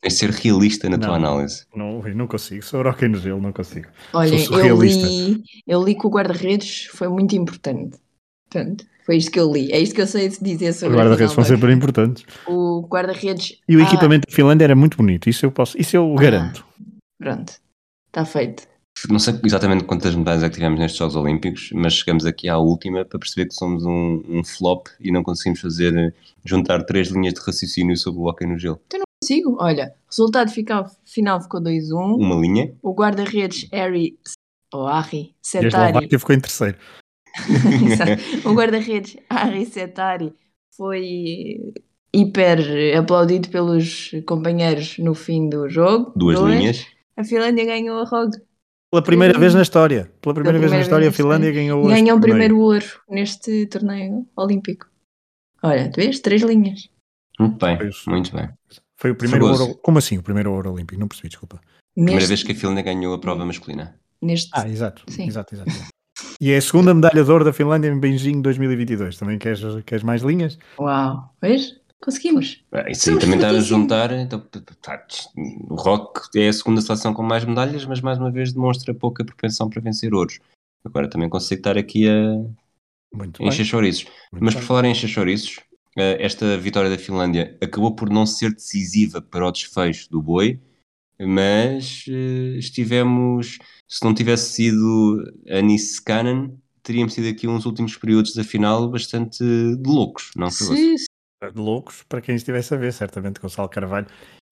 [0.00, 1.66] Tens de ser realista na não, tua análise.
[1.74, 3.88] Não, não consigo, sou Hockey no Gelo, não consigo.
[4.14, 7.98] Olha, eu li, eu li que o guarda-redes foi muito importante.
[8.50, 9.72] Portanto, foi isto que eu li.
[9.72, 12.26] É isto que eu sei dizer sobre Os guarda-redes são sempre importantes.
[12.46, 13.58] O guarda-redes.
[13.66, 16.20] E o ah, equipamento da Finlândia era muito bonito, isso eu posso, isso eu ah,
[16.20, 16.62] garanto.
[17.18, 17.54] Pronto,
[18.08, 18.64] está feito.
[19.08, 22.58] não sei exatamente quantas medalhas é que tivemos nestes Jogos Olímpicos, mas chegamos aqui à
[22.58, 27.32] última para perceber que somos um, um flop e não conseguimos fazer, juntar três linhas
[27.32, 28.78] de raciocínio sobre o hockey no gelo.
[28.88, 29.56] Então não consigo.
[29.58, 31.94] Olha, resultado final, final ficou 2-1.
[31.94, 34.18] Uma linha, O guarda-redes Harry,
[34.70, 36.76] ou Harry E a Setari, ficou em terceiro.
[38.44, 40.32] O guarda-redes Harry Setari
[40.76, 41.72] foi
[42.14, 46.12] hiper aplaudido pelos companheiros no fim do jogo.
[46.16, 46.54] duas Dois.
[46.58, 46.86] linhas.
[47.16, 48.36] A Finlândia ganhou a rogue.
[48.90, 50.10] Pela primeira vez na história.
[50.20, 52.58] Pela primeira vez na primeira história, a vez na Finlândia ganhou este Ganhou o primeiro
[52.58, 54.86] ouro neste torneio olímpico.
[55.62, 56.20] Olha, tu vês?
[56.20, 56.88] Três linhas.
[57.38, 58.04] Muito bem, Pois.
[58.06, 58.48] muito bem.
[58.96, 59.68] Foi o primeiro Fabuloso.
[59.70, 59.80] ouro.
[59.82, 60.98] Como assim o primeiro ouro olímpico?
[61.00, 61.60] Não percebi, desculpa.
[61.94, 63.98] Primeira Neste, vez que a Finlândia ganhou a prova masculina.
[64.22, 65.02] neste Ah, exato.
[65.08, 65.26] Sim.
[65.26, 65.70] Exato, exato.
[66.40, 69.16] E é a segunda medalha de ouro da Finlândia em Beijing 2022.
[69.18, 70.56] Também queres, queres mais linhas?
[70.78, 71.76] Uau, vês?
[72.00, 72.62] Conseguimos.
[72.70, 74.12] Ah, Isso aí também está a juntar.
[74.12, 74.38] Então,
[74.80, 75.04] tá,
[75.68, 79.24] o Rock é a segunda seleção com mais medalhas, mas mais uma vez demonstra pouca
[79.24, 80.38] propensão para vencer ouros.
[80.84, 82.36] Agora também consigo estar aqui a
[83.12, 83.48] Muito bem.
[83.48, 84.04] encher chouriços.
[84.32, 84.62] muito Mas bem.
[84.62, 85.58] por falar em encher chouriços,
[85.96, 90.60] eh, esta vitória da Finlândia acabou por não ser decisiva para o desfecho do boi,
[91.20, 98.34] mas eh, estivemos, se não tivesse sido a Niskanen, teríamos tido aqui uns últimos períodos
[98.34, 100.96] da final bastante de loucos, não foi?
[100.98, 101.06] Se,
[101.52, 104.06] de loucos para quem estivesse a ver, certamente Gonçalo Carvalho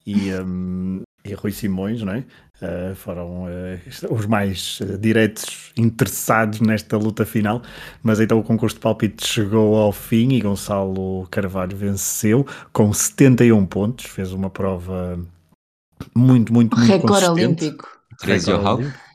[0.05, 2.25] e, um, e Rui Simões, não é?
[2.61, 7.61] Uh, foram uh, os mais uh, diretos interessados nesta luta final,
[8.01, 13.65] mas então o concurso de palpite chegou ao fim e Gonçalo Carvalho venceu com 71
[13.65, 15.19] pontos, fez uma prova
[16.15, 17.65] muito, muito, muito recorde consistente.
[17.65, 17.99] olímpico.
[18.19, 18.75] 13 Recorde Johann.
[18.77, 19.07] olímpico.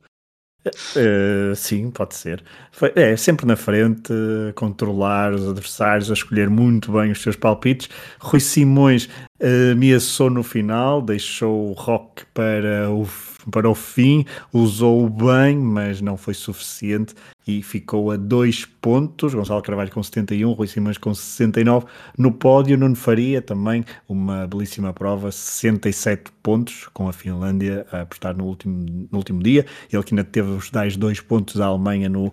[0.65, 2.45] Uh, sim, pode ser.
[2.71, 4.13] Foi- é sempre na frente,
[4.55, 7.89] controlar os adversários, a escolher muito bem os seus palpites.
[8.21, 9.07] Rui Simões
[9.41, 13.09] uh, ameaçou no final, deixou o rock para o,
[13.51, 17.15] para o fim, usou bem, mas não foi suficiente
[17.47, 19.35] e ficou a dois pontos.
[19.35, 21.87] Gonçalo Carvalho com 71, Rui Simões com 69.
[22.17, 28.37] No pódio, Nuno Faria também uma belíssima prova, 67 pontos, com a Finlândia a apostar
[28.37, 29.67] no último, no último dia.
[29.93, 32.33] Ele que ainda teve os tais dois pontos da Alemanha no,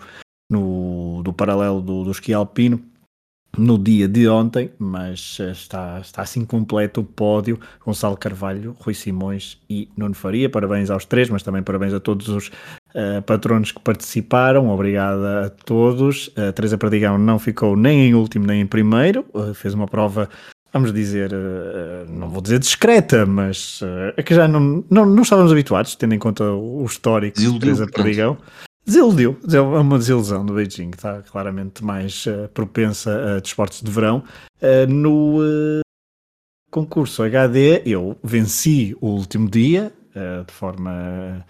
[0.49, 2.88] no, do paralelo do, do esqui alpino
[3.57, 7.59] no dia de ontem, mas eh, está, está assim completo o pódio.
[7.83, 10.49] Gonçalo Carvalho, Rui Simões e Nuno Faria.
[10.49, 12.51] Parabéns aos três, mas também parabéns a todos os
[12.93, 14.69] eh, patronos que participaram.
[14.69, 16.31] Obrigada a todos.
[16.37, 19.25] A Teresa Perdigão não ficou nem em último nem em primeiro.
[19.33, 20.29] Eh, fez uma prova,
[20.71, 21.31] vamos dizer,
[22.07, 23.81] não vou dizer discreta, mas
[24.15, 27.87] é que já não, não, não estávamos habituados, tendo em conta o histórico de Teresa
[27.87, 28.37] portanto.
[28.85, 34.23] Desiludiu, é uma desilusão do Beijing, está claramente mais eh, propensa a desportos de verão.
[34.59, 35.81] Eh, no eh,
[36.71, 39.93] concurso HD, eu venci o último dia
[40.45, 41.45] de forma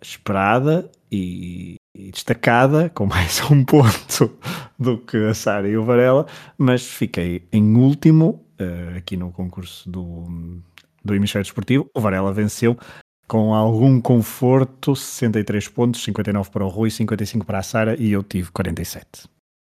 [0.00, 4.38] esperada e, e destacada, com mais um ponto
[4.78, 6.24] do que a Sara e o Varela,
[6.56, 8.46] mas fiquei em último
[8.96, 10.62] aqui no concurso do,
[11.04, 11.90] do Hemisfério Desportivo.
[11.94, 12.78] O Varela venceu
[13.26, 18.22] com algum conforto, 63 pontos, 59 para o Rui, 55 para a Sara e eu
[18.22, 19.28] tive 47.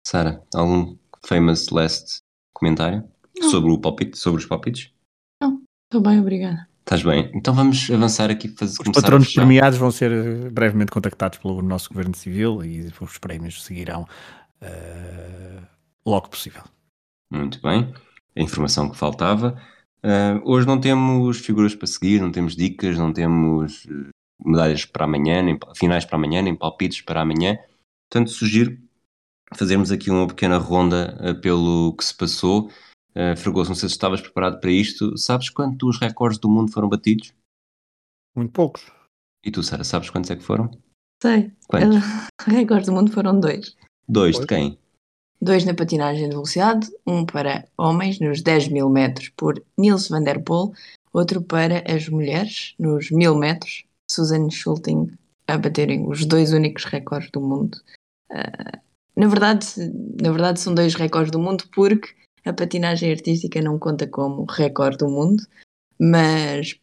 [0.06, 2.22] Sara, algum famous last
[2.54, 3.04] comentário
[3.38, 3.50] Não.
[3.50, 4.92] sobre o palpite, sobre os palpites?
[5.92, 6.68] Estou bem, obrigada.
[6.82, 7.32] Estás bem?
[7.34, 11.90] Então vamos avançar aqui fazer Os patronos premiados vão ser eh, brevemente contactados pelo nosso
[11.90, 14.08] Governo Civil e os prémios seguirão
[14.62, 15.60] eh,
[16.06, 16.64] logo possível.
[17.32, 17.94] Muito bem,
[18.36, 19.60] a informação que faltava.
[20.04, 24.10] Ah, hoje não temos figuras para seguir, não temos dicas, não temos eh,
[24.44, 27.58] medalhas para amanhã, nem finais para amanhã, nem palpites para amanhã.
[28.10, 28.78] Portanto, sugiro
[29.54, 32.70] fazermos aqui uma pequena ronda ah, pelo que se passou.
[33.16, 35.18] Uh, Fragoso, não sei se estavas preparado para isto.
[35.18, 37.34] Sabes quantos recordes do mundo foram batidos?
[38.36, 38.86] Muito poucos.
[39.44, 40.70] E tu, Sara, sabes quantos é que foram?
[41.22, 41.52] Sei.
[41.68, 42.04] Quantos?
[42.48, 43.76] Recordes do mundo foram dois.
[44.08, 44.79] Dois, de quem?
[45.42, 50.24] Dois na patinagem de velocidade, um para homens nos 10 mil metros por Niels van
[50.24, 50.74] der Poel,
[51.14, 57.32] outro para as mulheres nos 1000 metros, Susan Schulting a baterem os dois únicos recordes
[57.32, 57.78] do mundo.
[58.32, 58.80] Ah,
[59.16, 59.66] na, verdade,
[60.22, 62.10] na verdade são dois recordes do mundo porque
[62.46, 65.44] a patinagem artística não conta como recorde do mundo,
[66.00, 66.80] mas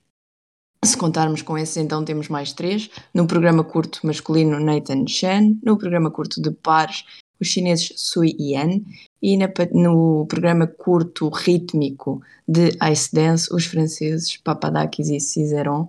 [0.84, 2.90] se contarmos com esses, então temos mais três.
[3.12, 5.58] No programa curto masculino, Nathan Chen.
[5.62, 7.04] No programa curto de pares,
[7.40, 8.80] os chineses Sui Yan.
[9.22, 15.88] E na no programa curto rítmico de Ice Dance, os franceses Papadakis e Cizeron.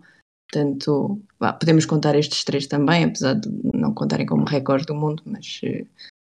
[0.50, 5.22] Portanto, vá, podemos contar estes três também, apesar de não contarem como recorde do mundo,
[5.26, 5.86] mas eh,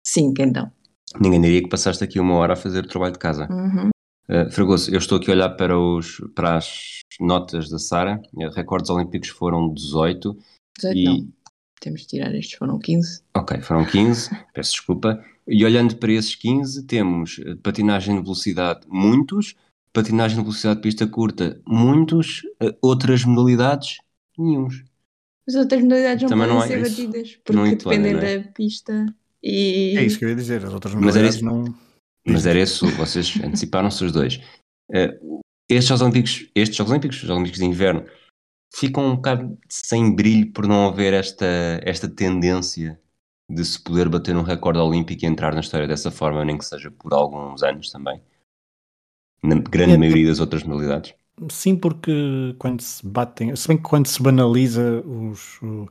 [0.06, 0.72] cinco então.
[1.20, 3.48] Ninguém diria que passaste aqui uma hora a fazer o trabalho de casa.
[3.52, 3.90] Uhum.
[4.30, 8.22] Uh, Fragoso, eu estou aqui a olhar para, os, para as notas da Sara.
[8.34, 10.38] Uh, Recordes olímpicos foram 18
[10.78, 11.28] 18 e não.
[11.84, 13.22] Temos de tirar estes, foram 15.
[13.36, 15.24] Ok, foram 15, peço desculpa.
[15.48, 19.56] E olhando para esses 15, temos eh, patinagem de velocidade, muitos,
[19.92, 23.98] patinagem de velocidade de pista curta, muitos, eh, outras modalidades,
[24.38, 24.84] nenhuns.
[25.48, 26.90] As outras modalidades não Também podem não ser isso.
[27.08, 28.38] batidas, Não porque incluem, dependem não é?
[28.40, 29.98] da pista e...
[29.98, 30.64] É isso que eu ia dizer.
[30.66, 31.76] As outras Mas era modalidades isso- não.
[32.26, 34.40] Mas era esse, o- vocês anteciparam-se os dois.
[34.94, 35.20] Eh,
[35.70, 38.06] estes Jogos Olímpicos, estes Jogos Olímpicos, os Jogos Olímpicos de Inverno,
[38.76, 41.46] ficam um bocado sem brilho por não haver esta,
[41.84, 43.00] esta tendência
[43.50, 46.66] de se poder bater um recorde olímpico e entrar na história dessa forma, nem que
[46.66, 48.22] seja por alguns anos também.
[49.44, 51.14] Na grande É, maioria das outras modalidades.
[51.50, 55.90] Sim, porque quando se batem, se bem que quando se banaliza os, o-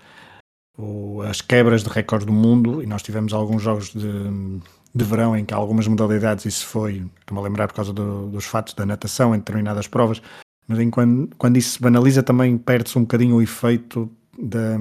[0.78, 4.60] o- as quebras de recordes do mundo, e nós tivemos alguns jogos de,
[4.94, 8.44] de verão em que algumas modalidades isso foi, estou-me a lembrar por causa do- dos
[8.46, 10.22] fatos da natação em determinadas provas,
[10.68, 14.78] mas em quando, isso se banaliza também perde-se um bocadinho o efeito da,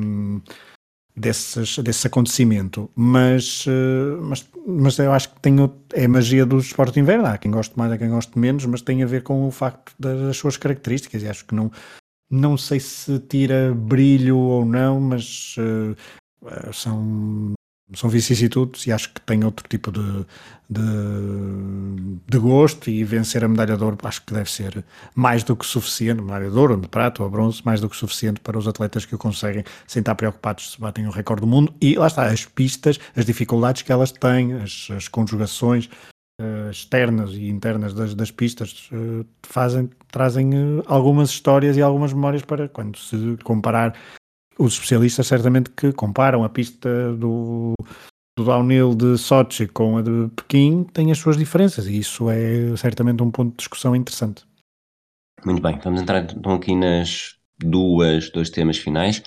[1.15, 2.89] desses, desse acontecimento.
[2.95, 6.99] Mas, eh, mas, mas eu acho que tem, o- é a magia do esporte de
[7.01, 7.25] inverno.
[7.25, 9.93] Há quem goste mais, há quem goste menos, mas tem a ver com o facto
[9.99, 11.21] das suas características.
[11.23, 11.71] E acho que não,
[12.29, 17.53] não sei se tira brilho ou não, mas eh, são,
[17.93, 20.25] são vicissitudes e acho que tem outro tipo de,
[20.69, 20.81] de,
[22.27, 22.89] de gosto.
[22.89, 24.83] E vencer a medalha de ouro acho que deve ser
[25.15, 28.39] mais do que suficiente medalha de ouro, de prata ou bronze, mais do que suficiente
[28.39, 31.73] para os atletas que o conseguem sem estar preocupados se batem o recorde do mundo.
[31.81, 35.89] E lá está, as pistas, as dificuldades que elas têm, as, as conjugações
[36.41, 42.13] eh, externas e internas das, das pistas eh, fazem, trazem eh, algumas histórias e algumas
[42.13, 43.93] memórias para quando se comparar.
[44.57, 47.73] Os especialistas certamente que comparam a pista do,
[48.37, 52.75] do downhill de Sochi com a de Pequim têm as suas diferenças e isso é
[52.77, 54.45] certamente um ponto de discussão interessante.
[55.43, 59.23] Muito bem, vamos entrar então aqui nas duas, dois temas finais.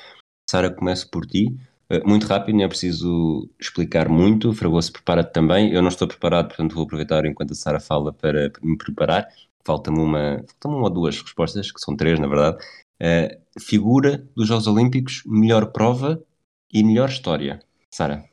[0.48, 1.56] Sara, começo por ti.
[1.88, 4.52] Eh, Muito rápido, não é preciso explicar muito.
[4.52, 5.72] Fragoso, prepara-te também.
[5.72, 9.28] Eu não estou preparado, portanto vou aproveitar enquanto a Sara fala para me preparar.
[9.64, 12.58] Falta-me uma, falta uma ou duas respostas, que são três na verdade.
[13.58, 16.22] Figura dos Jogos Olímpicos, melhor prova
[16.72, 17.60] e melhor história.
[17.90, 18.24] Sara,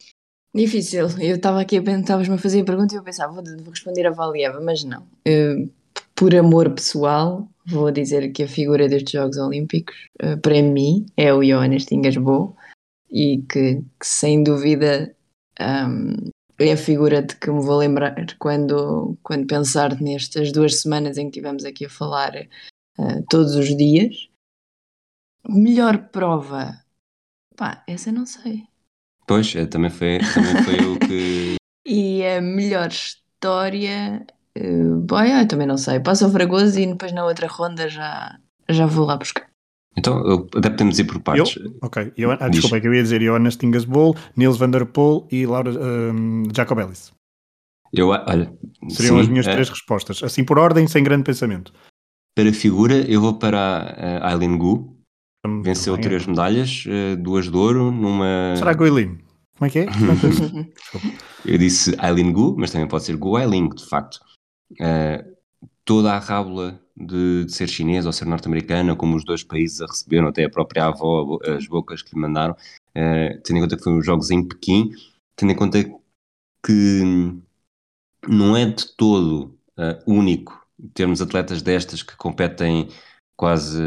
[0.53, 1.07] Difícil.
[1.19, 3.69] Eu estava aqui a pensar, estavas-me a fazer a pergunta e eu pensava, vou, vou
[3.69, 5.07] responder a Valieva, mas não.
[5.25, 5.67] Eh,
[6.13, 11.34] por amor pessoal, vou dizer que a figura destes Jogos Olímpicos, eh, para mim, é
[11.34, 12.55] o Johannes Tingasbo
[13.10, 15.15] e que, que, sem dúvida
[15.60, 16.29] ahm,
[16.60, 21.23] é a figura de que me vou lembrar quando, quando pensar nestas duas semanas em
[21.29, 22.49] que estivemos aqui a falar eh,
[23.29, 24.27] todos os dias.
[25.47, 26.84] Melhor prova?
[27.56, 28.63] Pá, essa eu não sei.
[29.27, 31.56] pois, eh, também foi, também foi o que.
[31.84, 34.25] E a melhor história.
[34.56, 35.99] Uh, boy, eu também não sei.
[35.99, 38.38] Passa o Fragoso e depois na outra ronda já,
[38.69, 39.49] já vou lá buscar.
[39.97, 41.58] Então, eu- até podemos ir por partes.
[41.82, 45.27] Ok, eu, ah, desculpa, é que eu ia dizer Jonas Tingasboll, Nils van der Poel
[45.32, 47.12] e Laura um, Jacob Ellis.
[47.91, 48.54] Eu, olha,
[48.89, 51.73] Seriam sim, as minhas eh, três respostas, assim por ordem, sem grande pensamento.
[52.36, 53.60] Para figura, eu vou para
[54.21, 55.00] a Aileen Gu.
[55.63, 58.56] Venceu três medalhas, eh, duas de ouro, numa.
[58.58, 59.17] Será Goilin?
[59.58, 59.86] Como é que é?
[61.45, 64.19] Eu disse Aileen Gu, mas também pode ser Gu Ailing, de facto.
[64.80, 65.25] Eh,
[65.84, 69.88] toda a rábula de, de ser chinesa ou ser norte-americana, como os dois países a
[69.88, 72.56] receberam, até a própria avó, as bocas que lhe mandaram,
[72.93, 74.91] eh, tendo em conta que foram os Jogos em Pequim,
[75.36, 75.84] tendo em conta
[76.63, 77.01] que
[78.27, 80.62] não é de todo eh, único
[80.93, 82.89] termos atletas destas que competem
[83.41, 83.82] quase,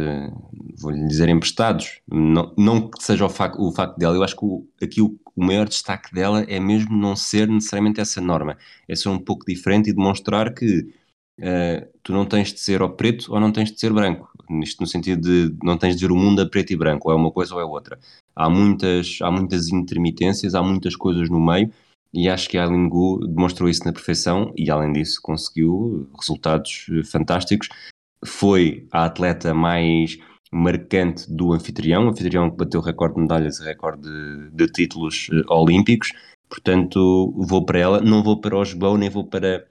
[0.81, 2.01] vou-lhe dizer, emprestados.
[2.11, 5.17] Não, não que seja o facto, o facto dela, eu acho que o- aqui o,
[5.37, 9.47] o maior destaque dela é mesmo não ser necessariamente essa norma, é ser um pouco
[9.47, 10.93] diferente e demonstrar que
[11.41, 14.29] eh, tu não tens de ser ou preto ou não tens de ser branco.
[14.61, 17.15] Isto no sentido de não tens de ver o mundo a preto e branco, ou
[17.15, 17.97] é uma coisa ou é outra.
[18.35, 21.71] Há muitas, há muitas intermitências, há muitas coisas no meio
[22.13, 26.87] e acho que a Aileen Gu demonstrou isso na perfeição e além disso conseguiu resultados
[26.91, 27.69] eh, fantásticos.
[28.25, 30.19] Foi a atleta mais
[30.53, 35.29] marcante do anfitrião, o anfitrião que bateu recorde de medalhas e recorde de, de títulos
[35.33, 36.13] eh, olímpicos,
[36.49, 39.67] portanto vou para ela, não vou para o nem vou para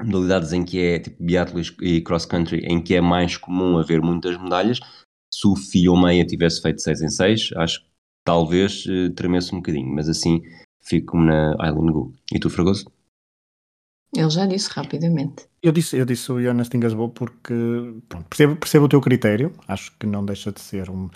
[0.00, 4.00] modalidades em que é tipo biatlo e cross country, em que é mais comum haver
[4.02, 4.80] muitas medalhas.
[5.32, 7.86] Se o Fio Meia tivesse feito 6 em 6, acho que
[8.24, 10.42] talvez eh, tremesse um bocadinho, mas assim
[10.80, 12.12] fico na Island Go.
[12.32, 12.86] E tu, Fragoso?
[14.16, 15.46] Ele já disse rapidamente.
[15.62, 17.54] Eu disse, eu disse o Jonas Tingasboll porque
[18.08, 21.08] pronto, percebo, percebo o teu critério, acho que não deixa de ser um,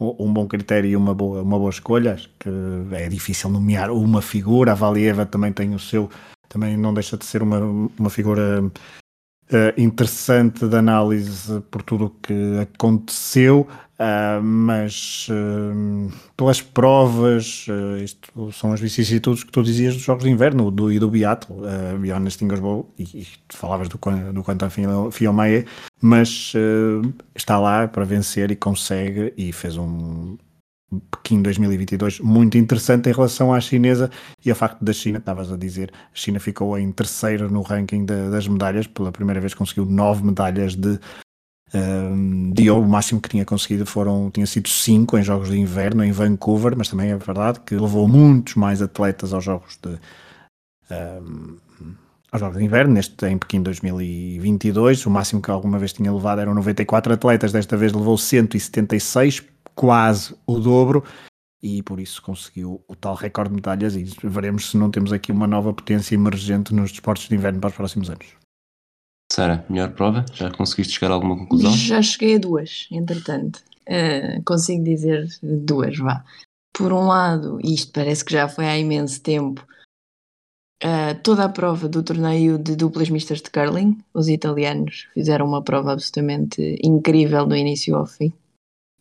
[0.00, 2.14] um bom critério e uma boa, uma boa escolha.
[2.14, 2.48] Acho que
[2.92, 4.72] é difícil nomear uma figura.
[4.72, 6.10] A Valieva também tem o seu,
[6.48, 7.60] também não deixa de ser uma,
[7.98, 13.68] uma figura uh, interessante de análise por tudo o que aconteceu,
[14.02, 17.66] uh, mas uh, pelas provas,
[18.02, 21.56] isto são as vicissitudes que tu dizias dos Jogos de Inverno do, e do Beatle,
[21.56, 23.98] uh, Beyond Stingers Bowl, e, e tu falavas do,
[24.32, 24.68] do Quantum
[25.10, 25.66] Fielmeyer,
[26.00, 26.52] mas
[27.34, 30.36] está lá para vencer e consegue, e fez um
[31.10, 34.10] Pequim 2022 muito interessante em relação à chinesa
[34.44, 38.04] e ao facto da China, estavas a dizer, a China ficou em terceiro no ranking
[38.04, 40.98] de, das medalhas, pela primeira vez conseguiu nove medalhas de,
[41.74, 46.12] um, o máximo que tinha conseguido foram, tinha sido cinco em jogos de inverno em
[46.12, 49.98] Vancouver, mas também é verdade que levou muitos mais atletas aos jogos de
[52.30, 56.40] aos Jogos de Inverno, neste em Pequim 2022, o máximo que alguma vez tinha levado
[56.40, 59.42] eram 94 atletas, desta vez levou 176,
[59.74, 61.04] quase o dobro
[61.62, 65.30] e por isso conseguiu o tal recorde de medalhas e veremos se não temos aqui
[65.30, 68.41] uma nova potência emergente nos desportos de inverno para os próximos anos.
[69.32, 70.26] Sara, melhor prova?
[70.34, 71.72] Já conseguiste chegar a alguma conclusão?
[71.72, 73.62] Já cheguei a duas, entretanto.
[73.88, 76.22] Uh, consigo dizer duas, vá.
[76.70, 79.66] Por um lado, isto parece que já foi há imenso tempo,
[80.84, 85.62] uh, toda a prova do torneio de duplas mistas de curling, os italianos fizeram uma
[85.62, 88.34] prova absolutamente incrível do início ao fim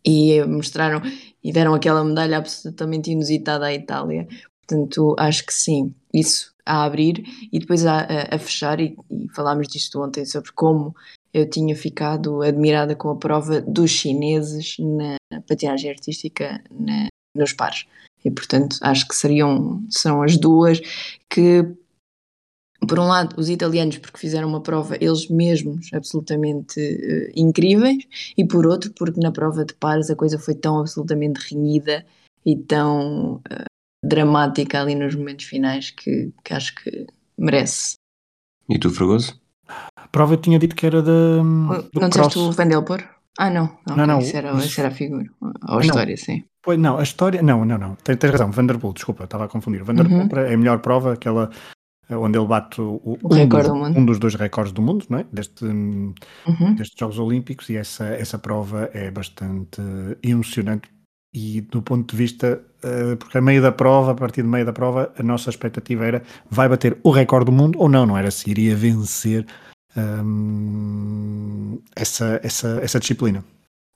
[0.05, 1.01] e mostraram
[1.43, 4.29] e deram aquela medalha absolutamente inusitada à Itália.
[4.65, 9.27] Portanto, acho que sim, isso a abrir e depois a, a, a fechar, e, e,
[9.29, 10.95] falámos disto ontem sobre como
[11.33, 17.85] eu tinha ficado admirada com a prova dos chineses na patinagem artística na, nos pares.
[18.23, 20.79] E portanto acho que seriam são as duas
[21.29, 21.65] que
[22.87, 28.03] por um lado, os italianos, porque fizeram uma prova eles mesmos absolutamente uh, incríveis,
[28.35, 32.03] e por outro, porque na prova de pares a coisa foi tão absolutamente renhida
[32.45, 33.65] e tão uh,
[34.03, 37.95] dramática ali nos momentos finais que, que, acho que merece.
[38.69, 39.39] E tu, Fragoso?
[39.95, 41.43] A prova eu tinha dito que era da.
[41.43, 43.03] Não disseste o Vandelpor?
[43.37, 43.77] Ah, não.
[43.87, 44.65] não, não, não isso, era, mas...
[44.65, 45.29] isso era a figura.
[45.69, 46.43] Ou a história, sim.
[46.61, 47.41] Pois não, a história.
[47.41, 47.95] Não, não, não.
[47.95, 48.51] Tens, tens razão.
[48.51, 49.83] Vanderpool, desculpa, estava a confundir.
[49.83, 50.39] Vanderpool uhum.
[50.39, 51.49] é a melhor prova, aquela
[52.09, 55.19] onde ele bate o, o um, dos, do um, dos, dois recordes do mundo, não
[55.19, 55.25] é?
[55.31, 56.75] Deste, uhum.
[56.75, 59.81] destes Jogos Olímpicos, e essa, essa prova é bastante
[60.21, 60.89] emocionante.
[61.33, 64.65] E do ponto de vista, uh, porque a meio da prova, a partir do meio
[64.65, 68.17] da prova, a nossa expectativa era vai bater o recorde do mundo ou não, não
[68.17, 69.45] era se iria vencer
[69.95, 73.43] um, essa, essa, essa disciplina.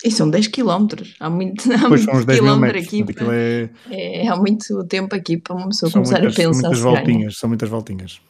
[0.04, 0.88] E são 10 km,
[1.20, 3.04] há muito, há pois muito quilómetro aqui.
[3.04, 3.70] Para, é...
[3.90, 6.62] É, há muito tempo aqui para uma pessoa são começar muitas, a pensar.
[6.62, 8.22] São muitas voltinhas, são muitas voltinhas.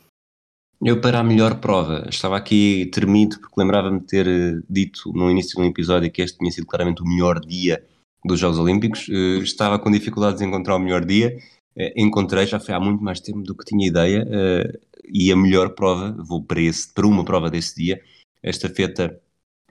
[0.84, 5.32] Eu, para a melhor prova, estava aqui tremido porque lembrava-me de ter eh, dito no
[5.32, 7.84] início de um episódio que este tinha sido claramente o melhor dia
[8.26, 9.08] dos Jogos Olímpicos.
[9.08, 11.38] Uh, estava com dificuldades em encontrar o melhor dia.
[11.78, 15.36] Uh, encontrei, já foi há muito mais tempo do que tinha ideia, uh, e a
[15.36, 18.02] melhor prova, vou para, esse, para uma prova desse dia,
[18.42, 19.20] esta feita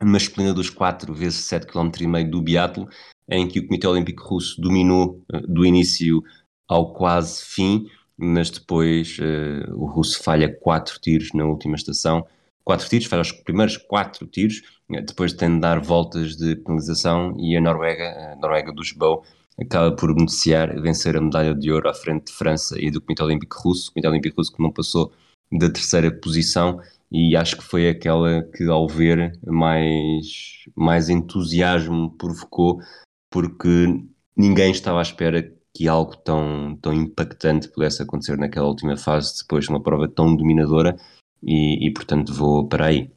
[0.02, 2.88] masculina dos 4 vezes 7 km e meio do biatlo,
[3.28, 6.22] em que o Comitê Olímpico Russo dominou do início
[6.68, 9.16] ao quase fim, mas depois
[9.74, 12.26] o russo falha quatro tiros na última estação.
[12.64, 17.56] Quatro tiros, faz os primeiros quatro tiros, depois tem de dar voltas de penalização e
[17.56, 19.22] a Noruega, a Noruega dos Bow,
[19.60, 23.22] acaba por beneficiar, vencer a medalha de ouro à frente de França e do Comitê
[23.22, 23.90] Olímpico Russo.
[23.90, 25.12] O Comitê Olímpico Russo que não passou
[25.52, 26.80] da terceira posição
[27.12, 32.80] e acho que foi aquela que ao ver mais, mais entusiasmo provocou
[33.30, 34.02] porque
[34.36, 39.64] ninguém estava à espera que algo tão, tão impactante pudesse acontecer naquela última fase, depois
[39.64, 40.96] de uma prova tão dominadora,
[41.44, 43.10] e, e portanto vou para aí.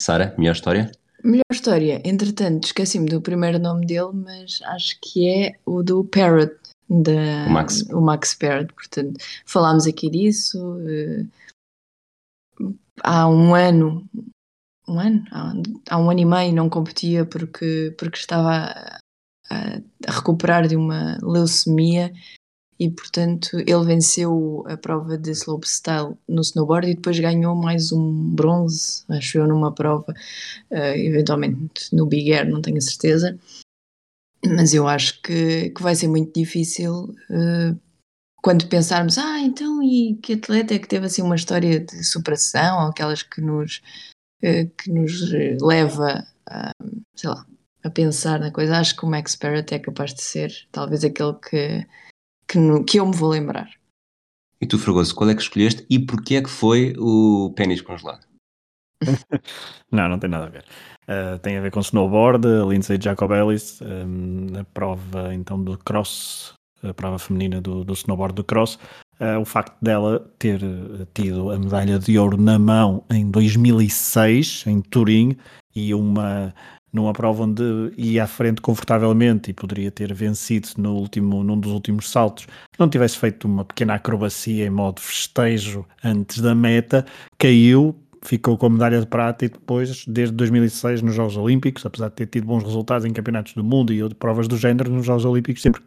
[0.00, 0.90] Sara, melhor história?
[1.22, 6.54] Melhor história, entretanto, esqueci-me do primeiro nome dele, mas acho que é o do Parrot,
[6.88, 7.82] da, o Max.
[7.90, 10.58] O Max Parrot, portanto, falámos aqui disso.
[10.76, 11.26] Uh,
[13.02, 14.06] há um ano,
[14.86, 15.24] um ano?
[15.88, 19.00] Há, um ano e meio não competia porque, porque estava
[19.50, 22.12] a, recuperar de uma leucemia
[22.78, 28.30] e portanto ele venceu a prova de slopestyle no snowboard e depois ganhou mais um
[28.34, 30.12] bronze, acho eu, numa prova,
[30.70, 33.38] uh, eventualmente no Big Air, não tenho a certeza,
[34.46, 37.80] mas eu acho que, que vai ser muito difícil uh,
[38.42, 42.82] quando pensarmos, ah, então e que atleta é que teve assim uma história de superação,
[42.82, 43.80] ou aquelas que nos,
[44.42, 45.30] uh, que nos
[45.62, 46.70] leva a,
[47.16, 47.46] sei lá,
[47.84, 51.34] a pensar na coisa, acho que o Max Parrott é capaz de ser talvez aquele
[51.34, 51.86] que,
[52.54, 53.68] que, no, que eu me vou lembrar.
[54.60, 58.24] E tu, Fragoso, qual é que escolheste e porquê é que foi o pênis congelado?
[59.90, 60.64] não, não tem nada a ver.
[61.02, 66.94] Uh, tem a ver com snowboard, Lindsay Jacobellis, um, a prova então do cross, a
[66.94, 68.78] prova feminina do, do snowboard do cross.
[69.20, 70.60] uh, o facto dela ter
[71.12, 75.36] tido a medalha de ouro na mão em 2006, em Turim,
[75.74, 76.54] e uma
[76.94, 77.62] numa prova onde
[77.96, 82.46] ia à frente confortavelmente e poderia ter vencido no último, num dos últimos saltos,
[82.78, 87.04] não tivesse feito uma pequena acrobacia em modo festejo antes da meta,
[87.36, 92.08] caiu, ficou com a medalha de prata e depois, desde 2006, nos Jogos Olímpicos, apesar
[92.08, 95.24] de ter tido bons resultados em campeonatos do mundo e provas do género, nos Jogos
[95.24, 95.86] Olímpicos, sempre que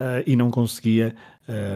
[0.00, 1.14] uh, e não conseguia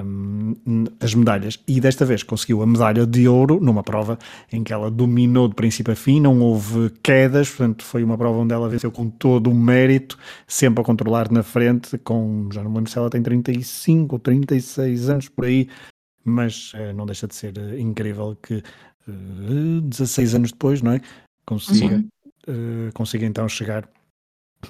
[0.05, 0.55] um,
[1.01, 1.59] as medalhas.
[1.67, 4.19] E desta vez conseguiu a medalha de ouro numa prova
[4.53, 8.39] em que ela dominou de princípio a fim, não houve quedas, portanto foi uma prova
[8.39, 12.71] onde ela venceu com todo o mérito, sempre a controlar na frente, com, já não
[12.71, 15.69] me lembro se ela tem 35 ou 36 anos por aí,
[16.25, 18.63] mas uh, não deixa de ser uh, incrível que uh,
[19.09, 21.01] eh, 16 anos depois, não é?
[21.47, 22.05] Consiga,
[22.95, 23.89] consiga então chegar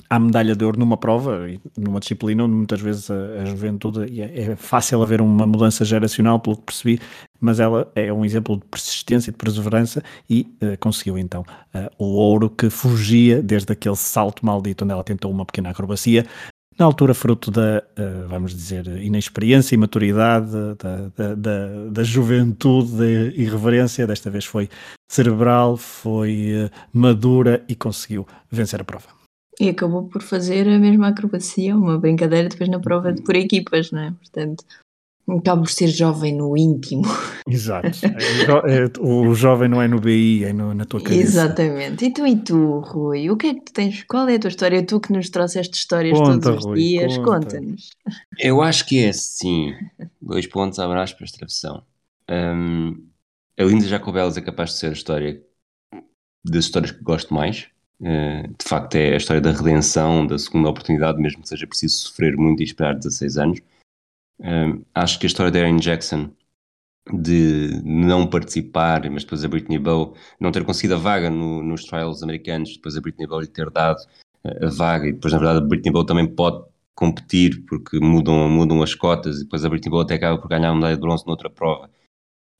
[0.09, 4.53] à medalha de ouro numa prova, numa disciplina onde muitas vezes a, a juventude é,
[4.53, 7.01] é, fácil haver uma mudança geracional, pelo que percebi,
[7.41, 11.43] mas ela é um exemplo de persistência e de perseverança e uh, conseguiu então
[11.74, 16.26] uh, o ouro que fugia desde aquele salto maldito onde ela tentou uma pequena acrobacia.
[16.78, 22.97] Na altura, fruto da, uh, vamos dizer, inexperiência e maturidade, da, da, da, da juventude,
[22.97, 24.68] da irreverência, desta vez foi
[25.11, 29.20] cerebral, foi madura e conseguiu vencer a prova.
[29.61, 33.91] E acabou por fazer a mesma acrobacia, uma brincadeira depois na prova de por equipas,
[33.91, 34.11] não é?
[34.13, 34.65] Portanto,
[35.39, 37.05] acaba por ser jovem no íntimo.
[37.47, 37.91] Exato.
[38.67, 41.23] É, é, o jovem não é no BI, é no, na tua cabeça.
[41.23, 42.05] Exatamente.
[42.05, 44.03] E tu e tu, Rui, o que é que tu tens?
[44.05, 44.85] Qual é a tua história?
[44.85, 47.91] Tu que nos trouxeste histórias conta, todos os Rui, dias, conta-nos.
[48.03, 49.75] Conta Eu acho que é assim.
[50.21, 51.83] Dois pontos abraço para a travessão.
[52.29, 53.07] Um,
[53.59, 55.43] a Linda Jacobelos é capaz de ser a história
[56.45, 57.69] das histórias que gosto mais.
[58.03, 61.97] Eh, de facto é a história da redenção, da segunda oportunidade, mesmo que seja preciso
[61.97, 63.61] sofrer muito e esperar 16 anos.
[64.41, 66.31] Eh, acho que a história da Erin Jackson
[67.13, 71.85] de não participar, mas depois a Britney Bow não ter conseguido a vaga no, nos
[71.85, 74.01] trials americanos, depois a Britney Bow lhe ter dado
[74.45, 78.49] eh, a vaga e depois na verdade a Britney Bow também pode competir porque mudam,
[78.49, 81.01] mudam as cotas e depois a Britney Bow até acaba por ganhar a medalha de
[81.01, 81.91] bronze noutra prova.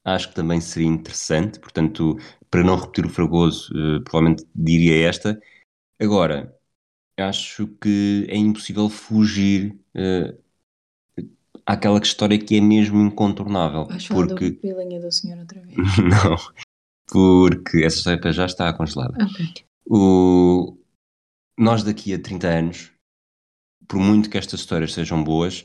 [0.03, 2.17] Acho que também seria interessante, portanto
[2.51, 5.41] para não repetir o Fragoso, uh, provavelmente diria esta.
[5.99, 6.53] Agora,
[7.17, 11.23] acho que é impossível fugir uh,
[11.65, 13.85] àquela história que é mesmo incontornável.
[13.85, 14.51] Vais falar porque...
[14.51, 15.77] do pilinha do senhor outra vez?
[15.97, 16.35] não,
[17.07, 19.15] porque essa história já está congelada.
[19.23, 19.53] Okay.
[19.85, 20.77] O...
[21.57, 22.91] Nós daqui a 30 anos,
[23.87, 25.63] por muito que estas histórias sejam boas,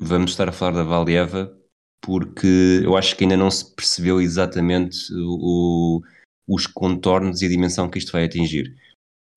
[0.00, 1.57] vamos estar a falar da Valieva
[2.00, 6.00] porque eu acho que ainda não se percebeu exatamente o,
[6.46, 8.74] os contornos e a dimensão que isto vai atingir.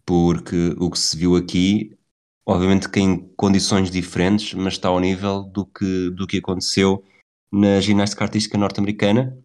[0.05, 1.97] Porque o que se viu aqui,
[2.45, 7.03] obviamente que em condições diferentes, mas está ao nível do que, do que aconteceu
[7.51, 9.37] na ginástica artística norte-americana.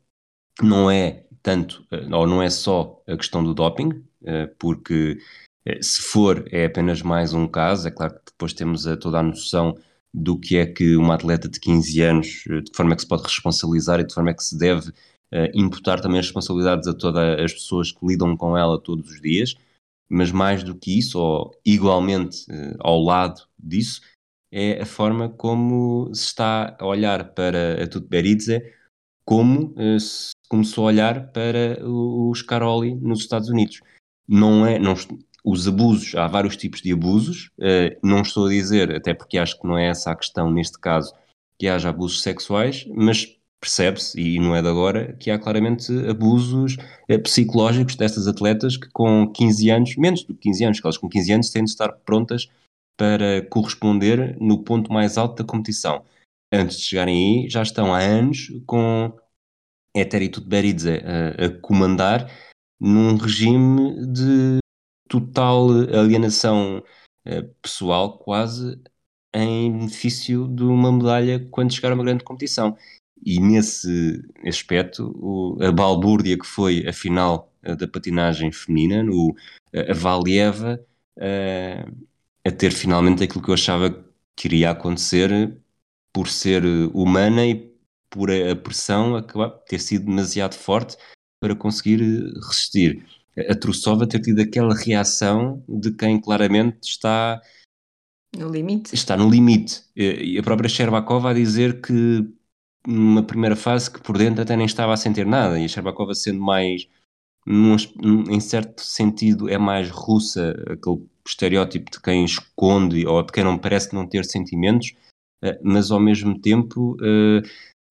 [0.62, 5.18] Não é tanto, eh, ou não é só a questão do doping, eh, porque
[5.64, 9.22] eh, se for é apenas mais um caso, é claro que depois temos toda a
[9.22, 9.76] noção
[10.16, 13.08] do que é que uma atleta de 15 anos, eh, de forma é que se
[13.08, 16.94] pode responsabilizar e de forma é que se deve uh, imputar também as responsabilidades a
[16.94, 19.54] todas as pessoas que lidam com ela todos os dias,
[20.08, 24.00] mas mais do que isso, ou igualmente uh, ao lado disso,
[24.50, 28.72] é a forma como se está a olhar para a Tutberidze
[29.22, 33.82] como uh, se começou a olhar para os Caroli nos Estados Unidos.
[34.26, 34.94] Não é, não,
[35.46, 39.60] os abusos, há vários tipos de abusos, uh, não estou a dizer, até porque acho
[39.60, 41.14] que não é essa a questão neste caso,
[41.56, 46.76] que haja abusos sexuais, mas percebe-se, e não é de agora, que há claramente abusos
[47.08, 50.98] uh, psicológicos destas atletas que com 15 anos, menos do que 15 anos, que elas
[50.98, 52.48] com 15 anos têm de estar prontas
[52.98, 56.04] para corresponder no ponto mais alto da competição.
[56.52, 59.12] Antes de chegarem aí, já estão há anos com
[59.94, 62.28] Eteri Tutberidze a, a comandar
[62.80, 64.58] num regime de
[65.08, 66.82] total alienação
[67.26, 68.80] uh, pessoal, quase
[69.34, 72.76] em benefício de uma medalha quando chegar a uma grande competição.
[73.24, 79.34] E nesse aspecto, o, a balbúrdia que foi a final uh, da patinagem feminina, no,
[79.74, 80.80] a Valieva,
[82.44, 83.90] a ter finalmente aquilo que eu achava
[84.36, 85.56] que iria acontecer
[86.12, 87.74] por ser humana e
[88.10, 90.96] por a pressão acabar ter sido demasiado forte
[91.40, 92.00] para conseguir
[92.48, 93.04] resistir
[93.38, 97.40] a Trussova ter tido aquela reação de quem claramente está
[98.36, 98.94] no limite.
[98.94, 99.82] Está no limite.
[99.94, 102.26] E a própria Sherbakova a dizer que
[102.86, 105.58] numa primeira fase que por dentro até nem estava a sentir nada.
[105.58, 106.86] E a Sherbakova sendo mais,
[107.46, 107.76] num,
[108.30, 113.58] em certo sentido, é mais russa, aquele estereótipo de quem esconde ou de quem não
[113.58, 114.94] parece não ter sentimentos.
[115.42, 117.42] uh, mas ao mesmo tempo uh,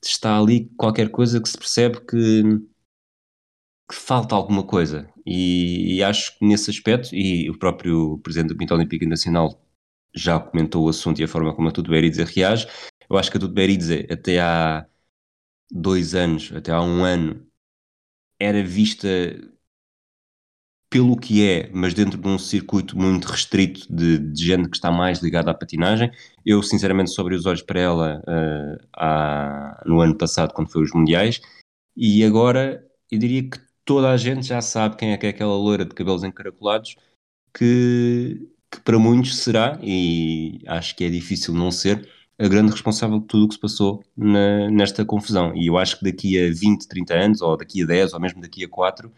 [0.03, 2.43] está ali qualquer coisa que se percebe que,
[3.89, 5.11] que falta alguma coisa.
[5.25, 9.59] E, e, acho que nesse aspecto, e o próprio Presidente do Comitê Olímpico Nacional
[10.15, 12.67] já comentou o assunto e a forma como a Tudo Beridze reage,
[13.09, 14.85] eu acho que a Tudo Beridze até há
[15.71, 17.45] dois anos, até há um ano,
[18.39, 19.07] era vista
[20.89, 24.91] pelo que é, mas dentro de um circuito muito restrito de, de gente que está
[24.91, 26.09] mais ligada à patinagem.
[26.45, 30.93] Eu, sinceramente, só abri os olhos para ela uh, no ano passado, quando foi os
[30.93, 31.41] Mundiais,
[31.97, 35.55] e agora eu diria que toda a gente já sabe quem é que é aquela
[35.55, 36.95] loira de cabelos encaracolados,
[37.53, 43.19] que, que para muitos será, e acho que é difícil não ser, a grande responsável
[43.19, 45.55] de tudo o que se passou na, nesta confusão.
[45.55, 48.41] E eu acho que daqui a 20, 30 anos, ou daqui a 10, ou mesmo
[48.41, 49.11] daqui a 4, uh,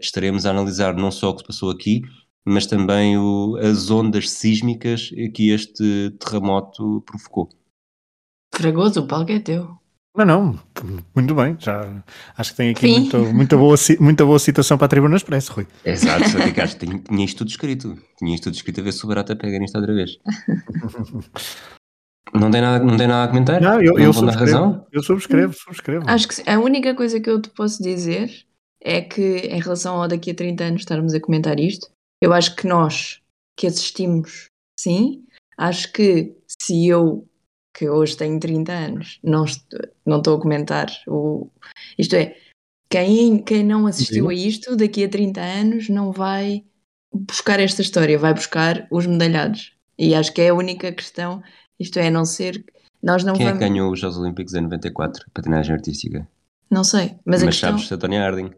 [0.00, 2.02] estaremos a analisar não só o que se passou aqui,
[2.44, 7.48] mas também o, as ondas sísmicas que este terremoto provocou.
[8.54, 9.83] Fragoso, o palco é teu.
[10.16, 10.60] Não, não,
[11.14, 11.56] muito bem.
[11.58, 12.04] Já
[12.36, 15.66] acho que tem aqui muita, muita, boa, muita boa citação para a Tribuna Expresso, Rui.
[15.84, 17.98] Exato, só que acho que tinha, tinha isto tudo escrito.
[18.18, 20.18] Tinha isto tudo escrito a ver se o Barata pega nisto outra vez.
[22.32, 23.60] Não tem nada, não tem nada a comentar?
[23.60, 24.52] Não, eu, não eu subscrevo.
[24.52, 24.86] Razão?
[24.90, 26.04] Eu subscrevo, subscrevo.
[26.08, 28.28] Acho que a única coisa que eu te posso dizer
[28.82, 31.88] é que, em relação ao daqui a 30 anos estarmos a comentar isto,
[32.20, 33.20] eu acho que nós
[33.56, 34.48] que assistimos,
[34.78, 35.24] sim,
[35.56, 37.24] acho que se eu,
[37.74, 41.50] que hoje tenho 30 anos, não estou, não estou a comentar o.
[41.98, 42.36] Isto é,
[42.88, 44.30] quem, quem não assistiu sim.
[44.30, 46.64] a isto, daqui a 30 anos, não vai
[47.12, 49.74] buscar esta história, vai buscar os medalhados.
[49.98, 51.42] E acho que é a única questão,
[51.78, 52.64] isto é, a não ser.
[53.02, 53.60] Nós não Quem vamos...
[53.60, 56.26] é que ganhou os Jogos Olímpicos em 94, patinagem artística?
[56.70, 57.70] Não sei, mas, mas a questão...
[57.70, 58.50] sabes, a Tony Harding.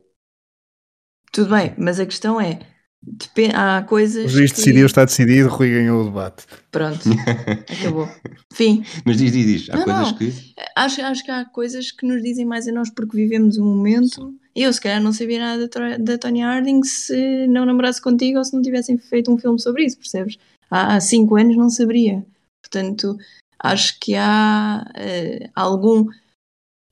[1.33, 2.61] Tudo bem, mas a questão é:
[3.55, 4.27] há coisas.
[4.27, 4.59] O juiz que...
[4.59, 6.45] decidiu, está decidido, Rui ganhou o debate.
[6.71, 7.09] Pronto,
[7.81, 8.09] acabou.
[8.53, 8.85] Fim.
[9.05, 9.71] Mas diz, diz, diz.
[9.71, 10.19] Há não, coisas não.
[10.19, 10.33] que.
[10.75, 14.35] Acho, acho que há coisas que nos dizem mais a nós porque vivemos um momento.
[14.55, 18.45] Eu, se calhar, não sabia nada da, da Tony Harding se não namorasse contigo ou
[18.45, 20.39] se não tivessem feito um filme sobre isso, percebes?
[20.71, 22.25] Há, há cinco anos não saberia.
[22.63, 23.17] Portanto,
[23.59, 26.07] acho que há uh, algum.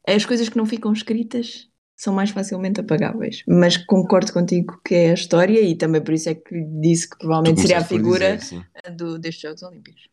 [0.06, 1.66] As coisas que não ficam escritas
[1.96, 3.42] são mais facilmente apagáveis.
[3.46, 7.18] Mas concordo contigo que é a história e também por isso é que disse que
[7.18, 8.66] provavelmente seria a figura dizer,
[8.96, 10.08] do, destes Jogos Olímpicos.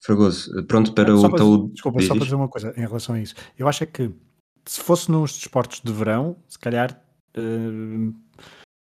[0.00, 1.68] Fragoso, pronto para o teu.
[1.72, 3.34] Desculpa, só para dizer uma coisa em relação a isso.
[3.58, 4.10] Eu acho é que
[4.64, 7.00] se fosse nos desportos de verão, se calhar
[7.36, 8.14] uh,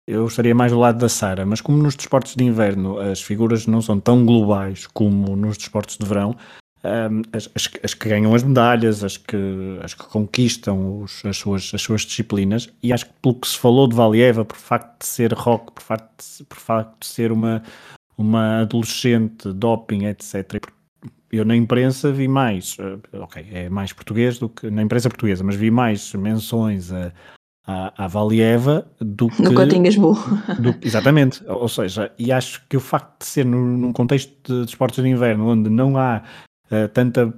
[0.07, 3.67] eu estaria mais do lado da Sara, mas como nos desportos de inverno as figuras
[3.67, 6.35] não são tão globais como nos desportos de verão,
[6.85, 9.37] um, as, as, as, que ganham as medalhas, as que,
[9.83, 13.59] as que conquistam os, as, suas, as suas disciplinas, e acho que pelo que se
[13.59, 17.33] falou de Valieva, por facto de ser rock, por facto de, por facto de ser
[17.33, 17.63] uma,
[18.17, 20.63] uma adolescente, doping, etc.
[21.31, 25.45] Eu na imprensa vi mais, uh, ok, é mais português do que na imprensa portuguesa,
[25.45, 27.13] mas vi mais menções a,
[27.67, 29.43] à, à Valieva do que.
[29.43, 30.17] No Cotingas Bull.
[30.83, 31.43] exatamente.
[31.47, 35.03] Ou seja, e acho que o facto de ser num, num contexto de, de esportes
[35.03, 36.23] de inverno onde não há
[36.71, 37.33] uh, tanta.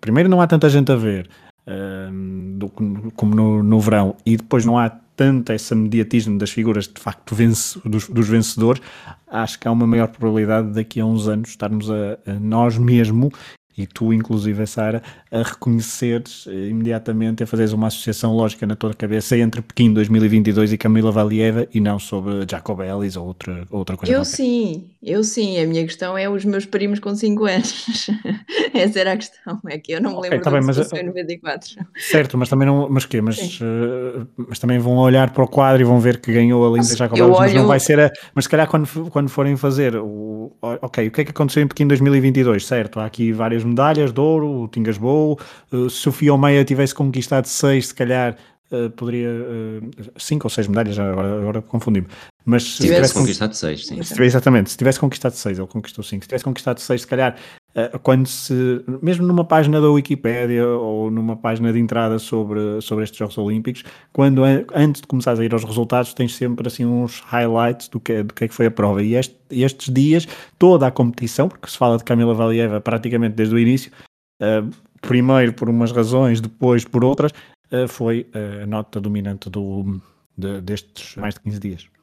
[0.00, 1.28] Primeiro, não há tanta gente a ver
[1.66, 2.68] uh, do,
[3.14, 7.34] como no, no verão, e depois não há tanto esse mediatismo das figuras de facto
[7.34, 8.82] vence, dos, dos, vencedores,
[9.26, 13.32] acho que há uma maior probabilidade daqui a uns anos estarmos a, a nós mesmo
[13.76, 18.94] e tu, inclusive, Sara, a reconheceres eh, imediatamente, a fazeres uma associação lógica na tua
[18.94, 23.96] cabeça entre Pequim 2022 e Camila Valieva e não sobre Jacob Ellis ou outra, outra
[23.96, 24.10] coisa.
[24.10, 24.34] Eu qualquer.
[24.34, 25.58] sim, eu sim.
[25.60, 28.06] A minha questão é os meus primos com 5 anos.
[28.82, 29.60] Essa era a questão.
[29.68, 31.86] É que eu não me lembro okay, tá bem, mas, em 94.
[31.96, 32.88] Certo, mas também não.
[32.88, 33.20] Mas quê?
[33.20, 36.78] Mas, uh, mas também vão olhar para o quadro e vão ver que ganhou a
[36.78, 37.38] Linda olho...
[37.38, 38.12] mas não vai ser a.
[38.34, 40.52] Mas se calhar quando, quando forem fazer o.
[40.60, 42.66] Ok, o que é que aconteceu em Pequim 2022?
[42.66, 45.38] Certo, há aqui várias medalhas de ouro, o Tingas Bowl.
[45.72, 48.36] Uh, se o Fiomeia tivesse conquistado seis, se calhar
[48.70, 49.30] uh, poderia.
[49.30, 52.06] Uh, cinco ou seis medalhas, agora, agora confundi-me.
[52.46, 54.00] Mas se, se tivesse, tivesse conquistado seis, sim.
[54.04, 56.22] Se, exatamente, se tivesse conquistado seis, ele conquistou cinco.
[56.22, 57.36] Se tivesse conquistado seis, se calhar,
[57.74, 58.54] uh, quando se.
[59.02, 63.82] Mesmo numa página da Wikipédia ou numa página de entrada sobre, sobre estes Jogos Olímpicos,
[64.12, 68.22] quando antes de começares a ir aos resultados, tens sempre assim uns highlights do que,
[68.22, 69.02] do que é que foi a prova.
[69.02, 73.56] E este, estes dias, toda a competição, porque se fala de Camila Valieva praticamente desde
[73.56, 73.90] o início,
[74.40, 74.70] uh,
[75.00, 77.32] primeiro por umas razões, depois por outras,
[77.72, 78.24] uh, foi
[78.62, 80.00] a nota dominante do,
[80.38, 81.95] de, destes mais de 15 dias.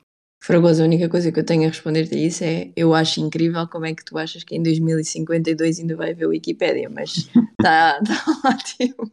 [0.44, 3.66] Fragoso, a única coisa que eu tenho a responder-te a isso é eu acho incrível
[3.66, 8.26] como é que tu achas que em 2052 ainda vai haver Wikipédia, mas está tá
[8.44, 9.10] ótimo.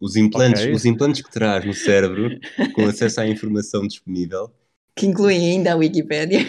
[0.00, 0.72] Os implantes, okay.
[0.72, 2.30] os implantes que traz no cérebro
[2.74, 4.50] com acesso à informação disponível.
[4.96, 6.46] Que incluem ainda a Wikipédia.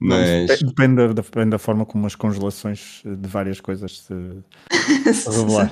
[0.00, 4.12] Mas depende, da, depende da forma como as congelações de várias coisas se
[5.30, 5.70] revelar.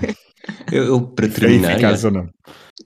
[0.71, 2.29] Eu, eu, para É terminar, eficaz ou não.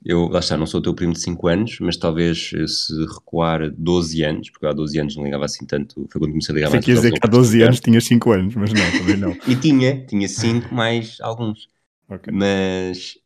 [0.04, 2.92] eu lá está, não sou o teu primo de 5 anos, mas talvez eh, se
[3.06, 6.56] recuar 12 anos, porque há 12 anos não ligava assim tanto, foi quando comecei a
[6.56, 8.32] ligar Achei mais que ias para dizer que há jogos 12 de anos tinhas 5
[8.32, 9.38] anos, mas não, também não.
[9.46, 11.68] E tinha, tinha 5 mais alguns.
[12.08, 12.28] Ok.
[12.30, 13.18] Mas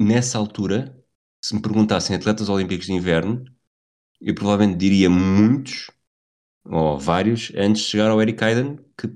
[0.00, 0.96] nessa altura,
[1.42, 3.44] se me perguntassem atletas olímpicos de inverno,
[4.20, 5.90] eu provavelmente diria muitos,
[6.64, 9.08] ou vários, antes de chegar ao Eric Aiden, que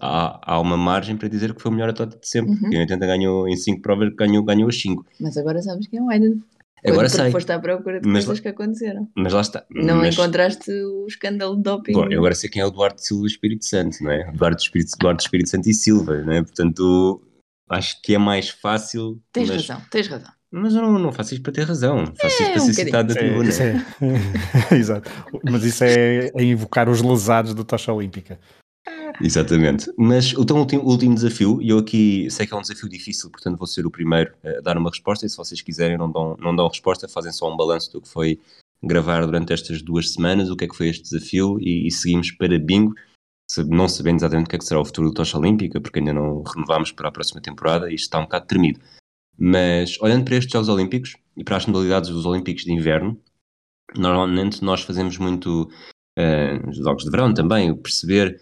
[0.00, 2.52] há, há uma margem para dizer que foi o melhor atleta de sempre.
[2.52, 2.72] Uhum.
[2.72, 5.04] Em 80 ganhou em 5 provas, ganhou, ganhou as 5.
[5.20, 6.42] Mas agora sabes quem é o Aiden.
[6.84, 9.08] Agora Porque sei, foste à procura de Mas coisas lá- que aconteceram.
[9.16, 9.64] mas lá está.
[9.70, 11.92] Não mas, encontraste o escândalo de doping.
[11.92, 14.30] Bom, eu agora sei quem é o Duarte Silva Espírito Santo, não é?
[14.32, 16.42] Duarte Espírito, Duarte Espírito Santo e Silva, não é?
[16.42, 17.20] Portanto,
[17.70, 19.20] acho que é mais fácil.
[19.32, 20.30] Tens mas, razão, tens razão.
[20.52, 22.06] Mas eu não, não faço isto para ter razão.
[22.20, 23.48] Faço isto É, para um ser citado da é- tribuna.
[23.48, 23.62] isso
[24.72, 25.10] é- Exato.
[25.50, 28.38] Mas isso é, é invocar os lesados da tocha olímpica.
[29.20, 29.90] Exatamente.
[29.96, 33.30] Mas o tão último, último desafio, e eu aqui sei que é um desafio difícil,
[33.30, 36.36] portanto vou ser o primeiro a dar uma resposta, e se vocês quiserem não dão,
[36.38, 38.38] não dão resposta, fazem só um balanço do que foi
[38.82, 42.30] gravar durante estas duas semanas, o que é que foi este desafio, e, e seguimos
[42.32, 42.94] para bingo,
[43.68, 46.12] não sabendo exatamente o que é que será o futuro do Tocha Olímpica, porque ainda
[46.12, 48.80] não renovámos para a próxima temporada, e isto está um bocado tremido.
[49.38, 53.18] Mas olhando para estes Jogos Olímpicos, e para as modalidades dos Olímpicos de Inverno,
[53.96, 55.70] normalmente nós fazemos muito,
[56.66, 58.40] nos Jogos de Verão também, perceber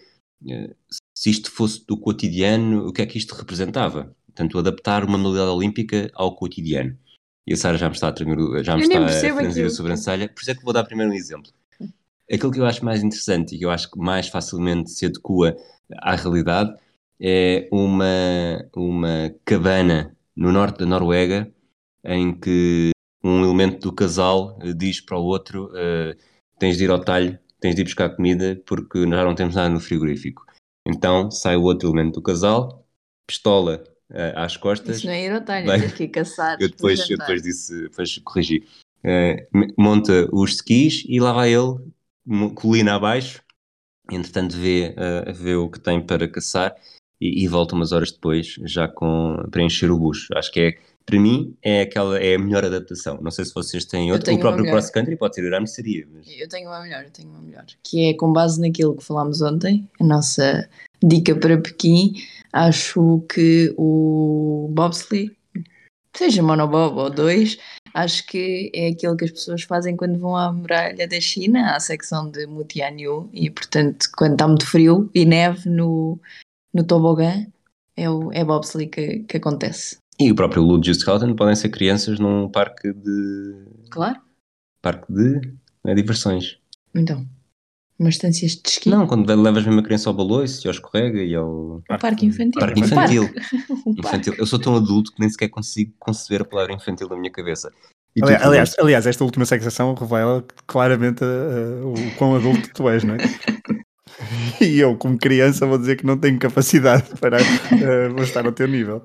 [1.13, 4.15] se isto fosse do cotidiano, o que é que isto representava?
[4.27, 6.97] Portanto, adaptar uma modalidade olímpica ao cotidiano.
[7.47, 9.69] E a Sara já me está a, tremer, já me Eu está a franzir a
[9.69, 11.51] sobrancelha, por isso é que vou dar primeiro um exemplo.
[12.31, 15.55] Aquilo que eu acho mais interessante e que eu acho que mais facilmente se adequa
[15.99, 16.75] à realidade
[17.19, 21.51] é uma, uma cabana no norte da Noruega
[22.03, 22.91] em que
[23.23, 26.15] um elemento do casal eh, diz para o outro eh,
[26.59, 29.55] tens de ir ao talho, tens de ir buscar comida porque nós já não temos
[29.55, 30.45] nada no frigorífico.
[30.87, 32.85] Então sai o outro elemento do casal,
[33.27, 34.97] pistola eh, às costas.
[34.97, 36.57] Isso não é ir Bem, tens que caçar.
[36.59, 38.67] Eu depois, eu depois disse, depois corrigi.
[39.53, 41.77] M- monta os skis e lá vai ele,
[42.55, 43.41] colina abaixo,
[44.11, 46.75] entretanto vê, eh, vê o que tem para caçar
[47.21, 50.27] e, e volta umas horas depois já com, para encher o bucho.
[50.35, 53.19] Acho que é, para mim, é, aquela, é a melhor adaptação.
[53.21, 54.33] Não sei se vocês têm outra.
[54.33, 57.29] O próprio cross country pode ser a seria, mas Eu tenho uma melhor, eu tenho
[57.29, 57.65] uma melhor.
[57.83, 60.67] Que é com base naquilo que falámos ontem, a nossa
[61.03, 62.13] dica para Pequim.
[62.51, 65.31] Acho que o bobsleigh,
[66.15, 67.57] seja monobob ou dois,
[67.93, 71.79] acho que é aquilo que as pessoas fazem quando vão à muralha da China, à
[71.79, 76.19] secção de Mutianyu, e portanto, quando está muito frio e neve no,
[76.73, 77.45] no tobogã,
[77.95, 79.97] é, o, é bobsleigh que, que acontece.
[80.19, 83.65] E o próprio Lugius Scouten podem ser crianças num parque de.
[83.89, 84.19] Claro,
[84.81, 85.41] parque de.
[85.83, 86.57] não é, diversões.
[86.95, 87.25] então,
[87.99, 88.89] umas estâncias de esqui.
[88.89, 91.81] Não, quando levas mesmo a criança ao baloiço e ao escorrega e ao.
[91.89, 92.59] Um parque infantil.
[92.61, 93.23] Parque infantil.
[93.33, 93.99] Parque.
[93.99, 94.33] infantil.
[94.39, 97.71] Eu sou tão adulto que nem sequer consigo conceber a palavra infantil na minha cabeça.
[98.15, 98.49] E tu, Ali- Fernando?
[98.49, 103.17] Aliás, aliás, esta última secção revela claramente uh, o quão adulto tu és, não é?
[104.61, 108.65] E eu, como criança, vou dizer que não tenho capacidade para uh, estar ao teu
[108.65, 109.03] nível.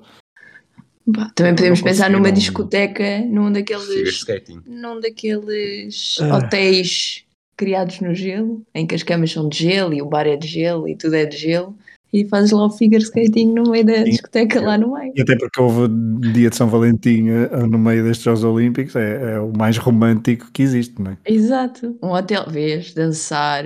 [1.13, 4.23] Pá, Também podemos pensar numa não- discoteca, num daqueles,
[4.65, 6.37] num daqueles Ah.
[6.37, 7.23] hotéis
[7.57, 10.47] criados no gelo, em que as camas são de gelo e o bar é de
[10.47, 11.75] gelo e tudo é de gelo,
[12.13, 14.03] e fazes lá o figure skating no meio da Sim.
[14.05, 15.13] discoteca lá no meio.
[15.15, 15.87] E até porque houve
[16.33, 20.51] dia de São Valentim uh, no meio destes Jogos Olímpicos, é, é o mais romântico
[20.51, 21.17] que existe, não é?
[21.25, 21.97] Exato.
[22.01, 23.63] Um hotel, vês, dançar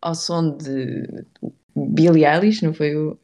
[0.00, 1.24] ao som de
[1.74, 3.18] Billie Eilish, não foi o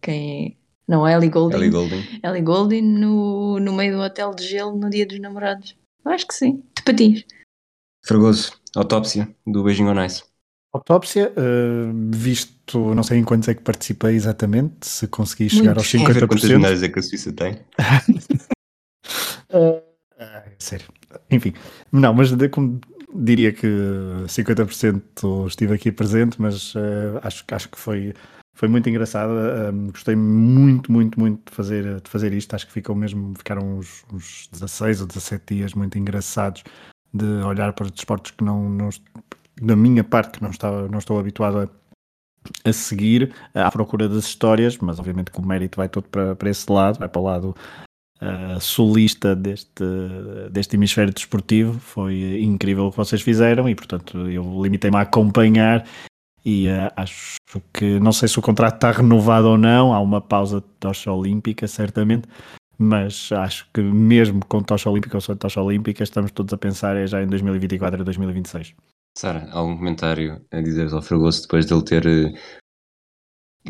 [0.00, 0.56] quem
[0.90, 1.56] não, Ellie Goulding.
[1.56, 2.20] Ellie Goulding.
[2.22, 5.76] Ellie Goulding no, no meio do hotel de gelo no dia dos namorados.
[6.04, 6.62] Eu acho que sim.
[6.76, 7.24] De patins.
[8.04, 8.52] Fragoso.
[8.74, 10.24] Autópsia do Beijinho on Ice.
[10.72, 15.90] Autópsia, uh, visto, não sei em quantos é que participei exatamente, se consegui chegar aos
[15.90, 16.56] Quer ver quantas 50%.
[16.58, 17.58] medalhas é que a Suíça tem?
[19.48, 20.86] Ah, sério.
[21.30, 21.52] Enfim,
[21.90, 22.80] não, mas de- como
[23.12, 23.66] diria que
[24.28, 28.14] 50% estive aqui presente, mas eh, acho, acho que foi,
[28.54, 29.32] foi muito engraçado.
[29.32, 32.54] ahm, gostei muito, muito, muito de fazer, de fazer isto.
[32.54, 36.62] Acho que ficou mesmo, ficaram uns, uns 16 ou 17 dias muito engraçados
[37.12, 38.88] de olhar para desportos que não, não
[39.60, 44.24] da minha parte, que não, estava, não estou habituado a, a seguir à procura das
[44.24, 47.24] histórias, mas obviamente que o mérito vai todo para, para esse lado, vai para o
[47.24, 47.56] lado
[48.22, 49.84] uh, solista deste,
[50.50, 51.78] deste hemisfério desportivo.
[51.78, 55.84] Foi incrível o que vocês fizeram e, portanto, eu limitei-me a acompanhar.
[56.44, 57.36] E uh, acho
[57.72, 59.92] que não sei se o contrato está renovado ou não.
[59.92, 62.26] Há uma pausa de tocha olímpica, certamente,
[62.78, 66.96] mas acho que mesmo com tocha olímpica ou sem tocha olímpica, estamos todos a pensar
[66.96, 68.74] é já em 2024 e 2026.
[69.18, 72.32] Sara, algum comentário a dizer ao Fragoso depois de ele ter eh,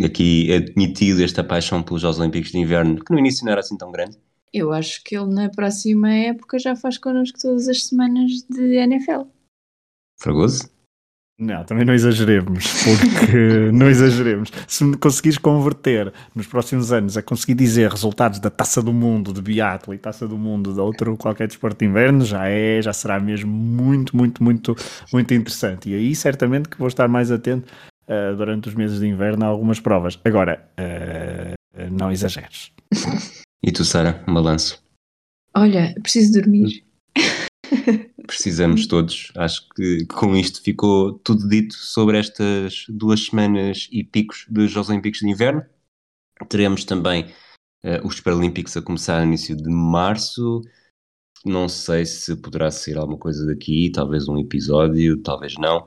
[0.04, 3.76] aqui admitido esta paixão pelos Jogos Olímpicos de Inverno, que no início não era assim
[3.76, 4.16] tão grande?
[4.52, 9.22] Eu acho que ele na próxima época já faz connosco todas as semanas de NFL.
[10.20, 10.70] Fragoso?
[11.40, 14.52] Não, também não exageremos, porque não exageremos.
[14.68, 19.32] Se me conseguires converter nos próximos anos a conseguir dizer resultados da Taça do Mundo
[19.32, 22.92] de biatlo e Taça do Mundo de outro qualquer desporto de inverno, já é, já
[22.92, 24.76] será mesmo muito, muito, muito,
[25.10, 25.88] muito interessante.
[25.88, 27.72] E aí certamente que vou estar mais atento
[28.02, 30.20] uh, durante os meses de inverno a algumas provas.
[30.22, 32.70] Agora, uh, não exageres.
[33.62, 34.82] E tu, Sara, um balanço?
[35.54, 36.82] Olha, preciso dormir.
[38.30, 39.32] Precisamos todos.
[39.36, 44.88] Acho que com isto ficou tudo dito sobre estas duas semanas e picos dos Jogos
[44.88, 45.66] Olímpicos de Inverno.
[46.48, 47.24] Teremos também
[47.84, 50.62] uh, os Paralímpicos a começar no início de março.
[51.44, 55.80] Não sei se poderá ser alguma coisa daqui, talvez um episódio, talvez não.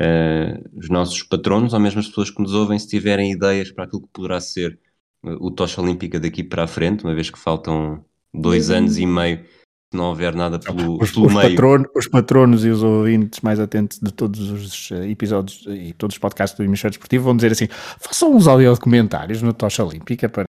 [0.00, 3.86] Uh, os nossos patronos, ou mesmo as pessoas que nos ouvem, se tiverem ideias para
[3.86, 4.78] aquilo que poderá ser
[5.24, 9.04] uh, o Tocha Olímpica daqui para a frente, uma vez que faltam dois anos e
[9.04, 9.44] meio
[9.92, 11.50] não houver nada pelo, os, pelo os meio.
[11.50, 16.14] Patronos, os patronos e os ouvintes mais atentos de todos os eh, episódios e todos
[16.14, 17.68] os podcasts do Hemisfério Desportivo vão dizer assim:
[17.98, 20.44] façam uns audiodocumentários no Tocha Olímpica para.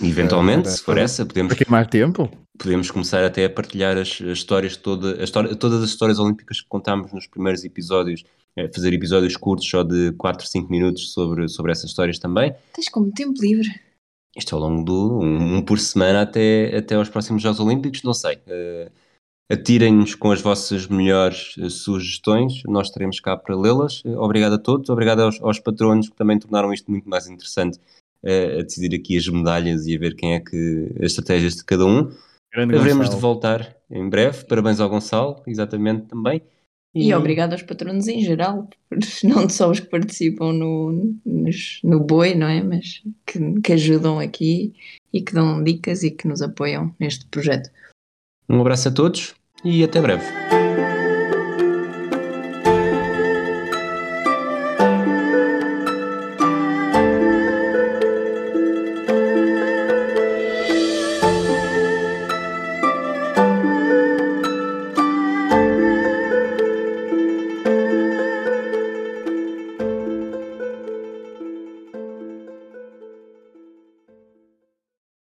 [0.00, 2.30] Eventualmente, para, se for essa, podemos, para mais tempo.
[2.56, 6.60] podemos começar até a partilhar as, as histórias, toda, a história, todas as histórias olímpicas
[6.60, 8.22] que contámos nos primeiros episódios,
[8.56, 12.54] é, fazer episódios curtos só de 4, 5 minutos sobre, sobre essas histórias também.
[12.72, 13.68] Tens como tempo livre.
[14.36, 18.14] Isto ao longo do um, um, por semana até, até aos próximos Jogos Olímpicos, não
[18.14, 18.36] sei.
[18.36, 18.90] Uh,
[19.52, 24.04] Atirem-nos com as vossas melhores uh, sugestões, nós estaremos cá para lê-las.
[24.04, 27.78] Uh, obrigado a todos, obrigado aos, aos, patronos que também tornaram isto muito mais interessante
[28.22, 31.86] a decidir aqui as medalhas e a ver quem é que as estratégias de cada
[31.86, 32.12] um.
[32.52, 33.14] Grande Haveremos Gonçalo.
[33.14, 34.44] de voltar em breve.
[34.44, 36.42] Parabéns ao Gonçalo, exatamente também.
[36.94, 38.68] E, e obrigado aos patronos em geral,
[39.22, 42.62] não só os que participam no, nos, no boi, não é?
[42.62, 44.74] Mas que, que ajudam aqui
[45.12, 47.70] e que dão dicas e que nos apoiam neste projeto.
[48.48, 49.34] Um abraço a todos
[49.64, 50.24] e até breve.